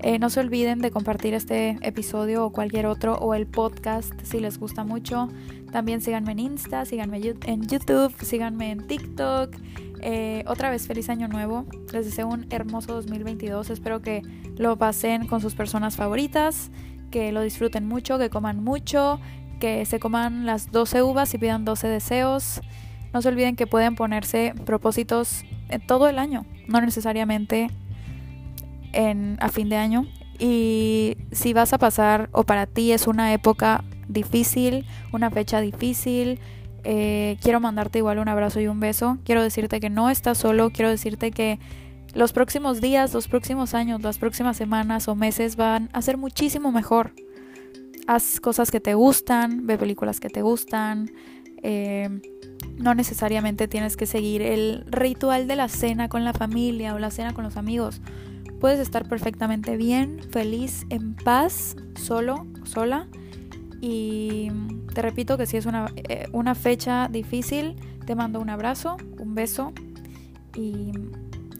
Eh, 0.00 0.18
no 0.18 0.28
se 0.28 0.40
olviden 0.40 0.80
de 0.80 0.90
compartir 0.90 1.34
este 1.34 1.78
episodio 1.80 2.44
o 2.44 2.52
cualquier 2.52 2.86
otro 2.86 3.14
o 3.14 3.34
el 3.34 3.46
podcast 3.46 4.12
si 4.22 4.40
les 4.40 4.58
gusta 4.58 4.84
mucho. 4.84 5.28
También 5.72 6.00
síganme 6.00 6.32
en 6.32 6.38
Insta, 6.38 6.84
síganme 6.84 7.20
en 7.44 7.66
YouTube, 7.66 8.14
síganme 8.22 8.70
en 8.70 8.86
TikTok. 8.86 9.56
Eh, 10.02 10.44
otra 10.46 10.70
vez 10.70 10.86
feliz 10.86 11.08
año 11.08 11.28
nuevo. 11.28 11.64
Les 11.92 12.04
deseo 12.04 12.28
un 12.28 12.46
hermoso 12.50 12.92
2022. 12.92 13.70
Espero 13.70 14.02
que 14.02 14.22
lo 14.56 14.76
pasen 14.76 15.26
con 15.26 15.40
sus 15.40 15.54
personas 15.54 15.96
favoritas, 15.96 16.70
que 17.10 17.32
lo 17.32 17.40
disfruten 17.40 17.86
mucho, 17.86 18.18
que 18.18 18.28
coman 18.28 18.62
mucho, 18.62 19.18
que 19.60 19.84
se 19.86 19.98
coman 19.98 20.44
las 20.44 20.70
12 20.70 21.02
uvas 21.02 21.32
y 21.34 21.38
pidan 21.38 21.64
12 21.64 21.88
deseos. 21.88 22.60
No 23.14 23.22
se 23.22 23.28
olviden 23.28 23.56
que 23.56 23.66
pueden 23.66 23.94
ponerse 23.94 24.52
propósitos 24.66 25.44
todo 25.86 26.08
el 26.08 26.18
año, 26.18 26.44
no 26.68 26.80
necesariamente 26.80 27.70
en, 28.96 29.36
a 29.40 29.48
fin 29.48 29.68
de 29.68 29.76
año. 29.76 30.06
Y 30.38 31.16
si 31.32 31.52
vas 31.52 31.72
a 31.72 31.78
pasar 31.78 32.28
o 32.32 32.44
para 32.44 32.66
ti 32.66 32.92
es 32.92 33.06
una 33.06 33.32
época 33.32 33.84
difícil, 34.08 34.84
una 35.12 35.30
fecha 35.30 35.60
difícil, 35.60 36.40
eh, 36.84 37.36
quiero 37.42 37.60
mandarte 37.60 37.98
igual 37.98 38.18
un 38.18 38.28
abrazo 38.28 38.60
y 38.60 38.68
un 38.68 38.80
beso. 38.80 39.18
Quiero 39.24 39.42
decirte 39.42 39.80
que 39.80 39.90
no 39.90 40.10
estás 40.10 40.38
solo, 40.38 40.70
quiero 40.70 40.90
decirte 40.90 41.30
que 41.30 41.58
los 42.14 42.32
próximos 42.32 42.80
días, 42.80 43.12
los 43.12 43.28
próximos 43.28 43.74
años, 43.74 44.02
las 44.02 44.18
próximas 44.18 44.56
semanas 44.56 45.08
o 45.08 45.14
meses 45.14 45.56
van 45.56 45.90
a 45.92 46.02
ser 46.02 46.16
muchísimo 46.16 46.72
mejor. 46.72 47.12
Haz 48.06 48.40
cosas 48.40 48.70
que 48.70 48.80
te 48.80 48.94
gustan, 48.94 49.66
ve 49.66 49.76
películas 49.76 50.20
que 50.20 50.28
te 50.28 50.42
gustan. 50.42 51.10
Eh, 51.62 52.20
no 52.78 52.94
necesariamente 52.94 53.68
tienes 53.68 53.96
que 53.96 54.06
seguir 54.06 54.42
el 54.42 54.84
ritual 54.86 55.48
de 55.48 55.56
la 55.56 55.68
cena 55.68 56.08
con 56.08 56.24
la 56.24 56.32
familia 56.32 56.94
o 56.94 56.98
la 56.98 57.10
cena 57.10 57.34
con 57.34 57.44
los 57.44 57.56
amigos. 57.56 58.00
Puedes 58.60 58.80
estar 58.80 59.08
perfectamente 59.08 59.76
bien, 59.76 60.20
feliz, 60.30 60.86
en 60.88 61.14
paz, 61.14 61.76
solo, 61.94 62.46
sola. 62.64 63.06
Y 63.80 64.50
te 64.94 65.02
repito 65.02 65.36
que 65.36 65.46
si 65.46 65.56
es 65.56 65.66
una, 65.66 65.92
eh, 65.96 66.26
una 66.32 66.54
fecha 66.54 67.08
difícil, 67.08 67.76
te 68.06 68.14
mando 68.14 68.40
un 68.40 68.48
abrazo, 68.48 68.96
un 69.18 69.34
beso 69.34 69.72
y, 70.54 70.92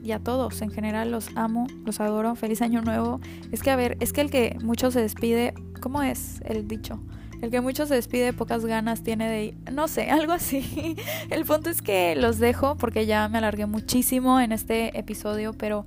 y, 0.02 0.12
a 0.12 0.20
todos 0.20 0.62
en 0.62 0.70
general 0.70 1.10
los 1.10 1.28
amo, 1.36 1.66
los 1.84 2.00
adoro. 2.00 2.34
Feliz 2.34 2.62
año 2.62 2.80
nuevo. 2.80 3.20
Es 3.52 3.62
que 3.62 3.70
a 3.70 3.76
ver, 3.76 3.98
es 4.00 4.12
que 4.12 4.22
el 4.22 4.30
que 4.30 4.56
mucho 4.62 4.90
se 4.90 5.02
despide, 5.02 5.52
¿cómo 5.80 6.02
es 6.02 6.40
el 6.46 6.66
dicho? 6.66 7.00
El 7.42 7.50
que 7.50 7.60
mucho 7.60 7.86
se 7.86 7.94
despide, 7.94 8.32
pocas 8.32 8.64
ganas 8.64 9.02
tiene 9.02 9.28
de 9.28 9.44
ir. 9.44 9.56
No 9.70 9.88
sé, 9.88 10.10
algo 10.10 10.32
así. 10.32 10.96
El 11.30 11.44
punto 11.44 11.70
es 11.70 11.82
que 11.82 12.16
los 12.16 12.38
dejo 12.38 12.76
porque 12.76 13.06
ya 13.06 13.28
me 13.28 13.38
alargué 13.38 13.66
muchísimo 13.66 14.40
en 14.40 14.52
este 14.52 14.98
episodio, 14.98 15.52
pero 15.52 15.84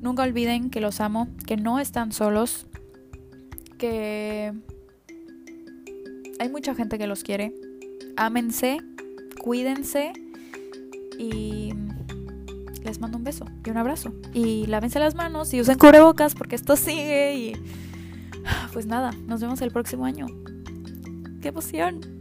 Nunca 0.00 0.22
olviden 0.22 0.70
que 0.70 0.80
los 0.80 1.00
amo, 1.00 1.28
que 1.46 1.56
no 1.56 1.78
están 1.78 2.12
solos, 2.12 2.66
que 3.78 4.52
hay 6.38 6.48
mucha 6.48 6.74
gente 6.74 6.98
que 6.98 7.06
los 7.06 7.22
quiere. 7.22 7.54
Ámense, 8.16 8.78
cuídense 9.42 10.12
y 11.18 11.74
les 12.82 13.00
mando 13.00 13.18
un 13.18 13.24
beso 13.24 13.44
y 13.64 13.70
un 13.70 13.76
abrazo. 13.76 14.12
Y 14.32 14.66
lávense 14.66 14.98
las 14.98 15.14
manos 15.14 15.52
y 15.52 15.60
usen 15.60 15.78
cubrebocas 15.78 16.34
porque 16.34 16.56
esto 16.56 16.76
sigue 16.76 17.34
y 17.34 17.52
pues 18.72 18.86
nada, 18.86 19.12
nos 19.26 19.40
vemos 19.40 19.60
el 19.60 19.70
próximo 19.70 20.06
año. 20.06 20.26
¡Qué 21.42 21.48
emoción! 21.48 22.19